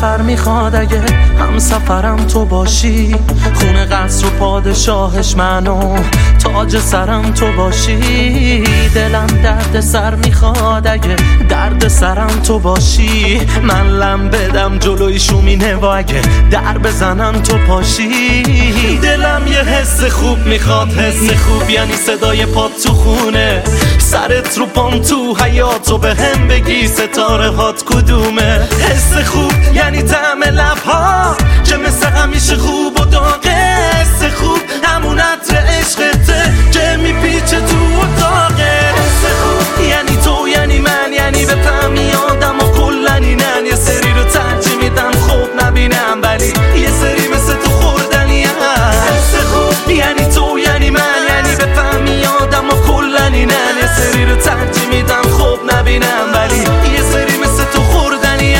سفر 0.00 0.22
می‌خواد 0.22 0.74
اگه 0.74 1.02
هم 1.38 1.58
سفرم 1.58 2.16
تو 2.16 2.44
باشی. 2.44 3.16
خونه 3.54 3.84
قصر 3.84 4.26
و 4.26 4.30
پادشاهش 4.30 5.36
منو 5.36 5.98
تاج 6.42 6.78
سرم 6.78 7.22
تو 7.22 7.46
باشی. 7.56 8.64
دلم 8.94 9.26
درد 9.26 9.80
سر 9.80 10.14
می‌خواد 10.14 10.86
اگه 10.86 11.16
درد 11.48 11.88
سرم 11.88 12.40
تو 12.44 12.58
باشی. 12.58 13.40
من 13.62 13.86
لم 13.86 14.28
بدم 14.28 14.78
جلوی 14.78 15.20
شومینه 15.20 15.74
و 15.74 15.84
اگه 15.84 16.22
در 16.50 16.78
بزنم 16.78 17.32
تو 17.32 17.58
پاشی. 17.68 18.42
دلم 19.02 19.42
یه 19.46 19.58
حس 19.58 20.04
خوب 20.04 20.38
می‌خواد 20.38 20.88
حس 20.88 21.30
خوب 21.30 21.70
یعنی 21.70 21.92
صدای 21.92 22.46
پات 22.46 22.70
تو 22.86 22.92
خونه. 22.92 23.62
سرت 24.10 24.58
رو 24.58 24.66
پام 24.66 25.02
تو 25.02 25.36
حیات 25.44 25.90
و 25.90 25.98
به 25.98 26.14
هم 26.14 26.48
بگی 26.48 26.88
ستاره 26.88 27.48
هات 27.48 27.82
کدومه. 27.84 28.68
حس 28.90 29.26
خوب 29.26 29.52
یعنی 29.74 30.02
تعم 30.02 30.42
لبها 30.42 31.36
که 31.64 31.76
مثل 31.76 32.06
همیشه 32.06 32.56
خوب 32.56 33.00
و 33.00 33.04
داغه. 33.04 33.50
حس 33.50 34.34
خوب 34.34 34.60
همون 34.82 35.18
عطر 35.18 35.56
عشقته 35.56 36.52
که 36.72 36.96
میپیچه 36.96 37.60
تو 37.60 37.76
اتاقه. 38.02 38.80
حس 38.80 39.24
خوب 39.24 39.86
یعنی 39.88 40.16
تو 40.24 40.48
یعنی 40.48 40.78
من 40.78 41.12
یعنی 41.16 41.46
به 41.46 41.54
فهمی 41.54 42.12
آدم 42.30 42.58
و 42.58 42.72
کلن 42.78 43.22
اینن 43.24 43.66
یه 43.66 43.74
سری 43.74 44.12
رو 44.12 44.24
ترجیح 44.24 44.76
میدم 44.76 45.12
خوب 45.12 45.64
نبینم 45.64 46.18
ولی 46.22 46.52
خوب 55.90 56.02
نبینم 56.02 56.32
ولی 56.34 56.92
یه 56.94 57.02
سری 57.02 57.38
مثل 57.38 57.64
تو 57.64 57.80
خوردنی 57.80 58.54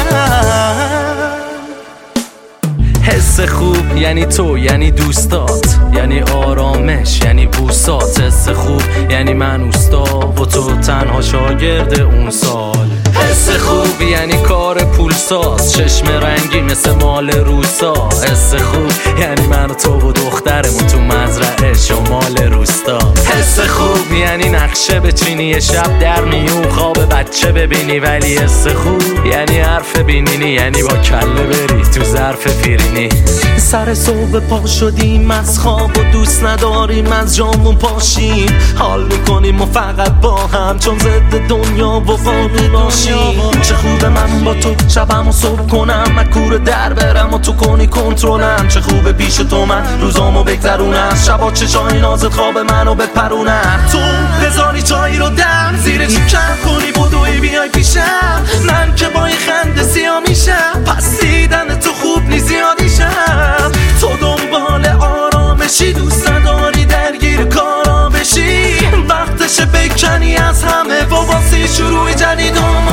حس 3.02 3.40
خوب 3.40 3.96
یعنی 3.96 4.26
تو 4.26 4.58
یعنی 4.58 4.90
دوستات 4.90 5.78
یعنی 5.92 6.22
آرامش 6.22 7.20
یعنی 7.20 7.46
بوسات. 7.46 8.20
حس 8.20 8.48
خوب 8.48 8.82
یعنی 9.10 9.34
من 9.34 9.60
اوستا 9.60 10.32
و 10.36 10.46
تو 10.46 10.76
تنها 10.76 11.20
شاگرد 11.20 12.00
اون 12.00 12.30
سال. 12.30 12.99
حس 13.30 13.50
خوب 13.50 14.02
یعنی 14.02 14.36
کار 14.42 14.84
پولساز. 14.84 15.72
چشم 15.72 16.06
رنگی 16.06 16.60
مثل 16.60 16.90
مال 16.90 17.30
روسا 17.30 18.08
حس 18.08 18.54
خوب 18.54 19.18
یعنی 19.20 19.46
من 19.46 19.66
تو 19.66 20.08
و 20.08 20.12
دخترمون 20.12 20.86
تو 20.86 20.98
مزرعه 20.98 21.74
شمال 21.74 22.36
روستا. 22.36 22.98
حس 22.98 23.60
خوب 23.60 24.12
یعنی 24.12 24.48
نقشه 24.48 25.00
بچینی 25.00 25.60
شب 25.60 25.98
در 25.98 26.24
میون 26.24 26.70
خواب 26.70 27.14
بچه 27.14 27.52
ببینی. 27.52 27.98
ولی 27.98 28.36
حس 28.36 28.66
خوب 28.66 29.26
یعنی 29.26 29.58
حرف 29.58 29.98
بینینی 29.98 30.50
یعنی 30.50 30.82
با 30.82 30.96
کله 30.96 31.42
بری 31.42 31.82
تو 31.82 32.04
ظرف 32.04 32.62
پیرینی. 32.62 33.08
سر 33.56 33.94
صبح 33.94 34.40
پا 34.40 34.66
شدیم 34.66 35.30
از 35.30 35.58
خواب 35.58 35.98
و 35.98 36.02
دوست 36.12 36.44
نداریم 36.44 37.12
از 37.12 37.36
جامون 37.36 37.76
پاشیم. 37.76 38.58
حال 38.78 39.04
می‌کنیم 39.04 39.60
و 39.60 39.66
فقط 39.66 40.12
با 40.20 40.36
هم 40.36 40.78
چون 40.78 40.98
ضد 40.98 41.48
دنیا 41.48 41.90
و 41.90 42.16
فانی 42.16 42.68
باشیم. 42.68 43.19
چه 43.62 43.74
خوبه 43.74 44.08
من 44.08 44.44
با 44.44 44.54
تو 44.54 44.74
شبم 44.88 45.28
و 45.28 45.32
صبح 45.32 45.68
کنم. 45.68 46.04
مکور 46.16 46.56
در 46.56 46.92
برم 46.92 47.34
و 47.34 47.38
تو 47.38 47.52
کنی 47.52 47.86
کنترلم. 47.86 48.68
چه 48.68 48.80
خوبه 48.80 49.12
پیش 49.12 49.34
تو 49.36 49.66
من 49.66 50.00
روزامو 50.00 50.44
بگذرونم. 50.44 51.14
شبا 51.26 51.50
چشای 51.50 52.00
نازت 52.00 52.32
خواب 52.32 52.58
منو 52.58 52.94
بپرونم. 52.94 53.88
تو 53.92 53.98
بذاری 54.44 54.82
چایی 54.82 55.18
رو 55.18 55.28
دم 55.28 55.74
زیر 55.84 56.06
چی 56.06 56.26
کم 56.26 56.56
کنی 56.64 56.92
بدوی 56.92 57.40
بیای 57.40 57.68
پیشم. 57.68 58.42
من 58.66 58.94
که 58.94 59.08
با 59.08 59.20
خنده 59.20 59.82
سیاه 59.82 60.20
میشم. 60.28 60.84
پس 60.86 61.20
دیدن 61.20 61.78
تو 61.78 61.90
خوب 61.92 62.28
نی 62.28 62.38
زیادیشم 62.38 63.72
تو 64.00 64.08
دنبال 64.20 64.86
آرامشی 64.86 65.92
دوست 65.92 66.30
نداری 66.30 66.84
درگیر 66.84 67.44
کارا 67.44 68.08
بشی 68.08 68.78
وقتشه 69.08 69.64
بکنی 69.64 70.36
از 70.36 70.64
همه. 70.64 71.04
و 71.04 71.14
واسه 71.14 71.66
شروع 71.66 72.10
آمادشی 72.58 72.89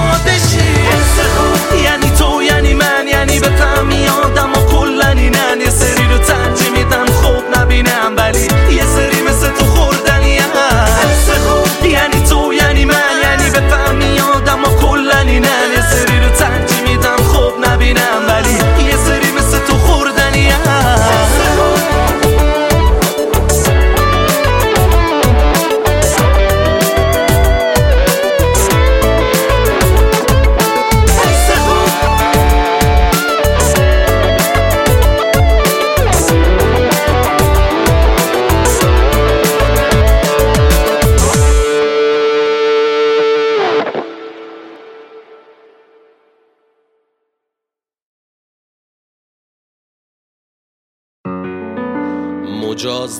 من 3.49 3.53
یعنی 3.53 3.59
به 3.59 3.63
فهمی 3.63 4.56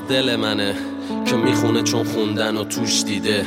دل 0.09 0.35
منه 0.35 0.75
که 1.25 1.35
می‌خونه 1.35 1.83
چون 1.83 2.03
خوندن 2.03 2.57
و 2.57 2.63
توش 2.63 3.03
دیده. 3.03 3.45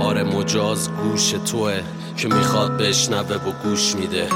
آره 0.00 0.22
مجاز 0.22 0.88
گوش 0.90 1.30
توه 1.30 1.80
که 2.16 2.28
می‌خواد 2.28 2.78
بشنوه 2.78 3.36
و 3.36 3.52
گوش 3.64 3.94
میده. 3.96 4.26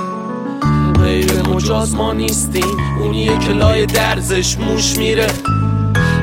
غیر 1.04 1.42
مجاز 1.42 1.94
ما 1.94 2.12
نیستیم 2.12 2.76
اونیه 3.00 3.38
که 3.38 3.52
لای 3.52 3.86
درزش 3.86 4.58
موش 4.58 4.96
میره. 4.98 5.26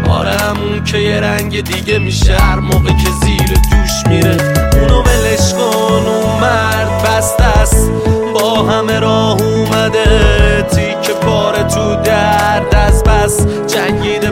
آره 0.09 0.31
همون 0.31 0.83
که 0.83 0.97
یه 0.97 1.19
رنگ 1.19 1.61
دیگه 1.61 1.99
میشه 1.99 2.35
هر 2.35 2.59
موقع 2.59 2.89
که 2.89 3.09
زیر 3.25 3.47
دوش 3.47 4.07
میره. 4.09 4.37
اونو 4.73 5.03
ولش 5.03 5.53
کن 5.53 6.05
اون 6.05 6.39
مرد 6.41 7.03
بسته 7.03 7.43
است. 7.43 7.91
با 8.33 8.63
همه 8.63 8.99
راه 8.99 9.41
اومده 9.41 10.67
تیک 10.71 11.15
پاره 11.15 11.63
تو 11.63 11.95
درد 11.95 12.75
از 12.75 13.03
بس. 13.03 13.47
جنگیده 13.67 14.22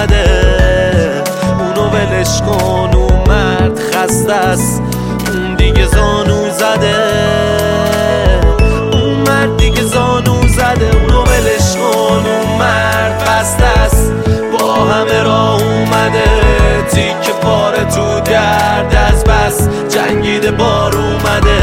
اومده. 0.00 1.22
اونو 1.58 1.90
ولش 1.90 2.40
کن 2.40 2.90
اون 2.94 3.28
مرد 3.28 3.78
خسته 3.78 4.32
است. 4.32 4.82
اون 5.32 5.54
دیگه 5.54 5.86
زانو 5.86 6.50
زده. 6.50 6.96
اون 8.92 9.14
مرد 9.14 9.56
دیگه 9.56 9.82
زانو 9.82 10.48
زده. 10.48 10.90
اونو 11.00 11.22
ولش 11.22 11.76
کن 11.76 12.26
اون 12.26 12.58
مرد 12.58 13.24
بسته 13.24 13.64
است. 13.64 14.12
با 14.52 14.74
همه 14.74 15.22
راه 15.22 15.62
اومده. 15.62 16.24
تیک 16.90 17.34
پاره 17.42 17.84
تو 17.84 18.20
درد 18.20 18.94
از 19.12 19.24
بس. 19.24 19.68
جنگیده 19.94 20.50
بار 20.50 20.96
اومده. 20.96 21.60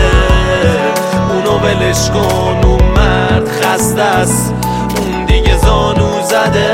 اونو 1.29 1.59
ولش 1.59 2.09
کن 2.09 2.61
اون 2.63 2.83
مرد 2.83 3.47
خسته 3.61 4.01
است. 4.01 4.53
زانو 5.67 6.23
زده. 6.23 6.69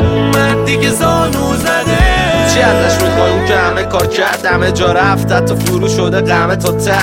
اون 0.00 0.22
مرد 0.22 0.64
دیگه 0.64 0.90
زانو 0.90 1.56
زده. 1.56 1.98
چی 2.54 2.60
ازش 2.60 3.02
می‌خوای؟ 3.02 3.30
اون 3.30 3.46
که 3.46 3.56
همه 3.56 3.82
کار 3.82 4.06
کرد 4.06 4.46
همه 4.46 4.72
جا 4.72 4.92
رفت 4.92 5.32
حتی 5.32 5.54
فرو 5.54 5.88
شده 5.88 6.20
قمه 6.20 6.56
تا 6.56 6.72
ته. 6.72 6.98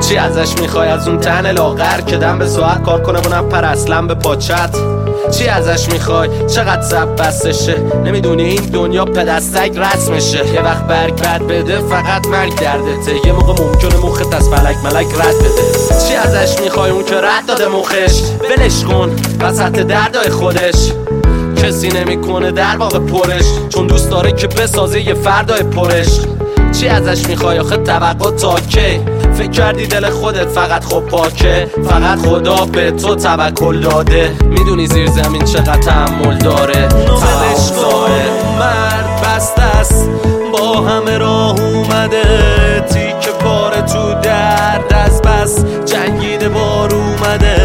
چی 0.00 0.16
ازش 0.16 0.60
می‌خوای؟ 0.60 0.88
از 0.88 1.08
اون 1.08 1.18
تن 1.18 1.50
لاغر 1.50 2.00
که 2.00 2.16
دم 2.16 2.38
به 2.38 2.46
ساعت 2.46 2.82
کار 2.82 3.02
کنه 3.02 3.18
و 3.18 3.42
پر 3.42 3.64
اصلا 3.64 4.02
به 4.02 4.14
پاچت. 4.14 4.76
چی 5.30 5.48
ازش 5.48 5.88
می‌خوای؟ 5.92 6.28
چقدر 6.54 6.82
سب 6.82 7.16
بستشه 7.16 7.74
نمی‌دونی 8.04 8.42
این 8.42 8.62
دنیا 8.62 9.04
پدستک 9.04 9.72
رسمشه. 9.78 10.54
یه 10.54 10.62
وقت 10.62 10.86
برگ 10.86 11.22
بد 11.22 11.42
بده 11.42 11.78
فقط 11.78 12.26
مرگ 12.26 12.54
دردته 12.60 13.26
یه 13.26 13.32
موقع 13.32 13.64
ممکنه 13.64 13.96
مخت 13.96 14.34
از 14.34 14.48
فلک 14.48 14.76
ملک 14.84 15.06
رد 15.06 15.38
بده. 15.38 15.98
چی 16.08 16.14
ازش 16.14 16.60
می‌خوای 16.60 16.90
اون 16.90 17.04
که 17.04 17.14
رد 17.14 17.46
داده 17.48 17.68
مخش؟ 17.68 18.20
ولش 18.50 18.84
کن 18.84 19.16
وسط 19.40 19.72
دردای 19.72 20.30
خودش. 20.30 20.92
کسی 21.56 21.88
نمی‌کنه 21.88 22.50
در 22.50 22.76
واقع 22.76 22.98
پرش. 22.98 23.44
چون 23.68 23.86
دوست 23.86 24.10
داره 24.10 24.32
که 24.32 24.46
بسازه 24.46 25.00
یه 25.00 25.14
فردای 25.14 25.62
پرش. 25.62 26.20
چی 26.80 26.88
ازش 26.88 27.26
می‌خوای 27.26 27.58
آخه 27.58 27.76
توقع 27.76 28.30
تا 28.30 28.60
کی؟ 28.60 29.00
فکر 29.34 29.50
کردی 29.50 29.86
دل 29.86 30.10
خودت 30.10 30.48
فقط 30.48 30.84
خب 30.84 31.00
پاکه 31.00 31.70
فقط 31.88 32.18
خدا 32.18 32.64
به 32.64 32.90
تو 32.90 33.14
توکل 33.14 33.80
داده. 33.80 34.32
می‌دونی 34.42 34.86
زیر 34.86 35.10
زمین 35.10 35.44
چقدر 35.44 35.76
تحمل 35.76 36.38
داره؟ 36.38 36.88
کن. 36.88 38.10
مرد 38.58 39.20
بسته 39.22 39.62
است 39.62 40.08
با 40.52 40.80
همه 40.80 41.18
راه 41.18 41.60
اومده. 41.60 42.24
تیک 42.90 43.28
پاره 43.28 43.82
تو 43.82 44.14
درد 44.22 44.92
از 45.06 45.22
بس 45.22 45.64
جنگیده 45.86 46.48
بار 46.48 46.94
اومده. 46.94 47.56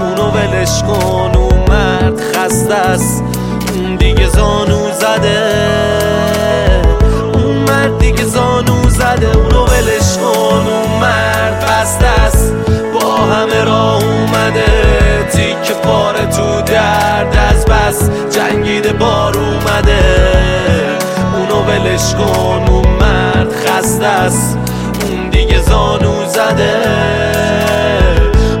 اونو 0.00 0.30
ولش 0.30 0.82
کن 0.82 1.32
اون 1.36 1.58
مرد 1.68 2.20
خسته 2.20 2.74
است 2.74 3.22
اون 3.74 3.96
دیگه 3.96 4.28
زانو 4.28 4.90
زده. 4.92 6.07
تیک 15.30 15.72
پاره 15.72 16.26
تو 16.26 16.62
درد 16.72 17.36
از 17.50 17.66
بس 17.66 18.10
جنگیده 18.36 18.92
بار 18.92 19.38
اومده. 19.38 20.00
اونو 21.34 21.62
ولش 21.62 22.14
کن 22.14 22.64
اون 22.68 22.88
مرد 23.00 23.52
خسته 23.52 24.06
است. 24.06 24.58
اون 25.08 25.30
دیگه 25.30 25.60
زانو 25.60 26.24
زده. 26.28 26.76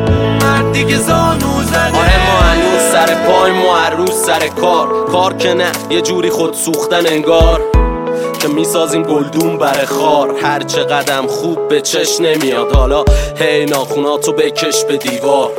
اون 0.06 0.38
مرد 0.42 0.72
دیگه 0.72 0.96
زانو 0.96 1.62
زده. 1.62 1.98
آره 1.98 2.18
ما 2.26 2.38
هنوز 2.38 2.82
سر 2.92 3.14
پای 3.14 3.52
ما 3.52 3.88
روز 3.96 4.24
سر 4.26 4.48
کار. 4.48 4.88
کار 5.12 5.34
که 5.34 5.54
نه 5.54 5.66
یه 5.90 6.00
جوری 6.00 6.30
خود 6.30 6.54
سوختن 6.54 7.06
انگار. 7.06 7.60
که 8.38 8.48
می‌سازیم 8.48 9.02
گلدون 9.02 9.58
بر 9.58 9.84
خار. 9.84 10.34
هر 10.42 10.62
چه 10.62 10.84
قدم 10.84 11.26
خوب 11.26 11.68
به 11.68 11.80
چش 11.80 12.20
نمیاد. 12.20 12.76
حالا 12.76 13.04
هی 13.36 13.64
ناخوناتو 13.64 14.32
بکش 14.32 14.84
به 14.84 14.96
دیوار. 14.96 15.50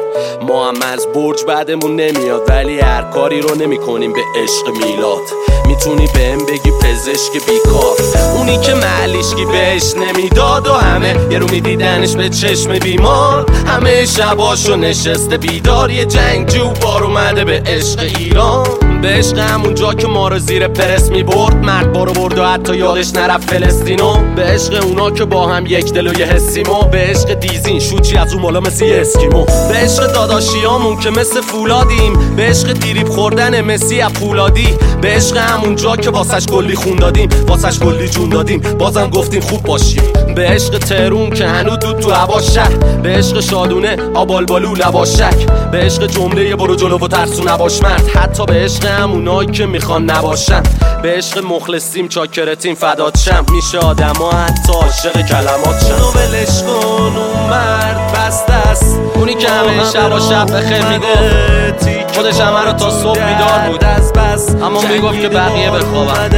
ما 0.47 0.67
هم 0.67 0.81
از 0.81 1.07
برج 1.07 1.43
بعدمون 1.43 1.95
نمیاد 1.95 2.41
ولی 2.49 2.79
هر 2.79 3.01
کاری 3.01 3.41
رو 3.41 3.55
نمی‌کنیم 3.55 4.13
به 4.13 4.21
عشق 4.43 4.67
میلاد. 4.67 5.21
می‌تونی 5.65 6.07
بهم 6.13 6.45
بگی 6.45 6.71
پزشک 6.83 7.31
بیکار. 7.33 8.23
اونی 8.37 8.57
که 8.57 8.73
معلیشکی 8.73 9.45
بهش 9.45 9.93
نمی‌داد 9.95 10.67
و 10.67 10.73
همه 10.73 11.15
یه 11.31 11.39
رو 11.39 11.51
میدیدنش 11.51 12.15
به 12.15 12.29
چشم 12.29 12.79
بیمار. 12.79 13.45
همه 13.67 14.05
شباشو 14.05 14.75
نشسته 14.75 15.37
بیدار 15.37 15.91
یه 15.91 16.05
جنگجو 16.05 16.69
بار 16.81 17.03
اومده 17.03 17.45
به 17.45 17.63
عشق 17.65 17.99
ایران. 18.17 18.67
به 19.01 19.07
عشق 19.07 19.37
همون 19.37 19.75
جا 19.75 19.93
که 19.93 20.07
ما 20.07 20.27
رو 20.27 20.39
زیر 20.39 20.67
پرس 20.67 21.09
می‌برد 21.09 21.55
مرد 21.55 21.93
بارو 21.93 22.13
برد 22.13 22.37
و 22.37 22.45
حتی 22.45 22.77
یادش 22.77 23.13
نرفت 23.13 23.49
فلسطینو. 23.49 24.13
به 24.35 24.41
عشق 24.41 24.83
اونا 24.83 25.11
که 25.11 25.25
با 25.25 25.47
هم 25.47 25.65
یک 25.65 25.93
دل 25.93 26.07
و 26.07 26.19
یه 26.19 26.25
حسیمو. 26.25 26.83
به 26.83 26.97
عشق 26.97 27.33
دیزین 27.33 27.79
شوچی 27.79 28.17
از 28.17 28.33
اون 28.33 28.41
بالا 28.41 28.59
مثل 28.59 28.85
یه 28.85 29.01
اسکیمو. 29.01 29.45
به 29.45 29.75
عشق 29.75 30.13
داداشیامون 30.13 30.99
که 30.99 31.09
مثل 31.09 31.41
فولادیم. 31.41 32.35
به 32.35 32.43
عشق 32.43 32.73
دیریب 32.73 33.09
خوردن 33.09 33.61
مسی 33.61 34.01
از 34.01 34.13
پولادی 34.13 34.67
به 35.01 35.07
عشق 35.07 35.37
همون 35.37 35.75
جا 35.75 35.95
که 35.95 36.09
واسش 36.09 36.45
کلی 36.45 36.75
خون 36.75 36.95
دادیم. 36.95 37.29
واسش 37.47 37.79
کلی 37.79 38.09
جون 38.09 38.29
دادیم. 38.29 38.59
بازم 38.59 39.09
گفتیم 39.09 39.41
خوب 39.41 39.63
باشیم. 39.63 40.03
به 40.35 40.41
عشق 40.41 40.77
ترون 40.77 41.29
که 41.29 41.45
هنو 41.45 41.75
دود 41.75 41.99
تو 41.99 42.11
هوا 42.11 42.41
شهر. 42.41 42.75
به 43.03 43.09
عشق 43.09 43.39
شادونه 43.39 43.97
آبالبالو 44.13 44.75
لباشک 44.75 45.69
به 45.71 45.77
عشق 45.77 46.05
جمله 46.07 46.55
برو 46.55 46.75
جلو 46.75 46.97
و 46.97 47.07
ترسو 47.07 47.43
نباش 47.43 47.83
مرد. 47.83 48.07
حتی 48.15 48.45
به 48.45 48.53
عشق 48.53 48.88
همونایی 48.91 49.51
که 49.51 49.65
می‌خوان 49.65 50.09
نباشن. 50.09 50.63
به 51.03 51.09
عشق 51.09 51.43
مخلصیم 51.45 52.07
چاکرتیم 52.07 52.75
فدات 52.75 53.17
شم 53.17 53.45
میشه 53.51 53.77
آدما 53.77 54.31
حتی 54.31 54.73
عاشق 54.73 55.21
کلمات 55.21 55.85
شم 55.87 56.19
ولش 56.19 56.63
کن 56.63 57.17
اون 57.17 57.49
مرد 57.49 58.11
بسته 58.13 58.53
است. 58.53 58.99
اونی 59.15 59.35
که 59.35 59.49
همه 59.49 59.91
شب 59.93 60.13
و 60.13 60.19
شب 60.19 60.57
بخیر 60.57 60.85
می‌گفت. 60.85 62.15
خودش 62.15 62.39
همه 62.39 62.65
رو 62.65 62.73
تا 62.73 62.89
صبح 62.89 63.19
بیدار 63.19 63.59
بود. 63.67 63.83
از 63.83 64.13
بس. 64.13 64.49
اما 64.55 64.81
می‌گفت 64.81 65.21
که 65.21 65.29
بقیه 65.29 65.71
بخوابن. 65.71 66.29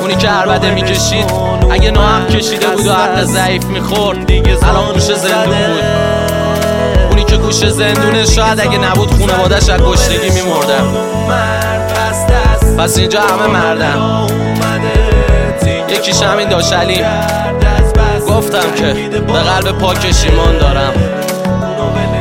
اونی 0.00 0.16
که 0.16 0.28
عربده 0.28 0.70
می‌کشید 0.70 1.30
اگه 1.70 1.90
ناهم 1.90 2.26
کشیده 2.26 2.66
بود 2.66 2.86
و 2.86 2.92
حق 2.92 3.24
ضعیف 3.24 3.64
می‌خورد 3.64 4.30
الان 4.62 4.92
گوش 4.92 5.02
زندون 5.02 5.44
بود. 5.44 6.15
اونی 7.36 7.48
که 7.52 7.64
گوش 7.64 7.72
زندونه 7.72 8.26
شاید 8.26 8.60
اگه 8.60 8.78
نبود 8.78 9.10
خونوادش 9.10 9.68
از 9.68 9.80
گشتگی 9.80 10.30
است 12.52 12.76
پس 12.76 12.98
اینجا 12.98 13.20
همه 13.20 13.42
اومده. 13.44 13.88
یکیش 15.88 16.22
همین 16.22 16.48
داشلیم 16.48 17.04
از 17.78 17.92
بس 17.92 18.26
گفتم 18.28 18.74
که 18.76 18.92
به 19.20 19.32
قلب 19.32 19.78
پاکش 19.78 20.24
ایمان 20.24 20.58
دارم. 20.58 20.92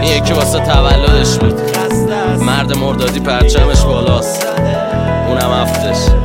این 0.01 0.17
یکی 0.17 0.33
واسه 0.33 0.59
تولدش 0.59 1.37
بود. 1.37 1.61
مرد 2.41 2.77
مردادی 2.77 3.19
پرچمش 3.19 3.81
بالاست. 3.81 4.47
اونم 5.27 5.53
هفتش. 5.53 6.24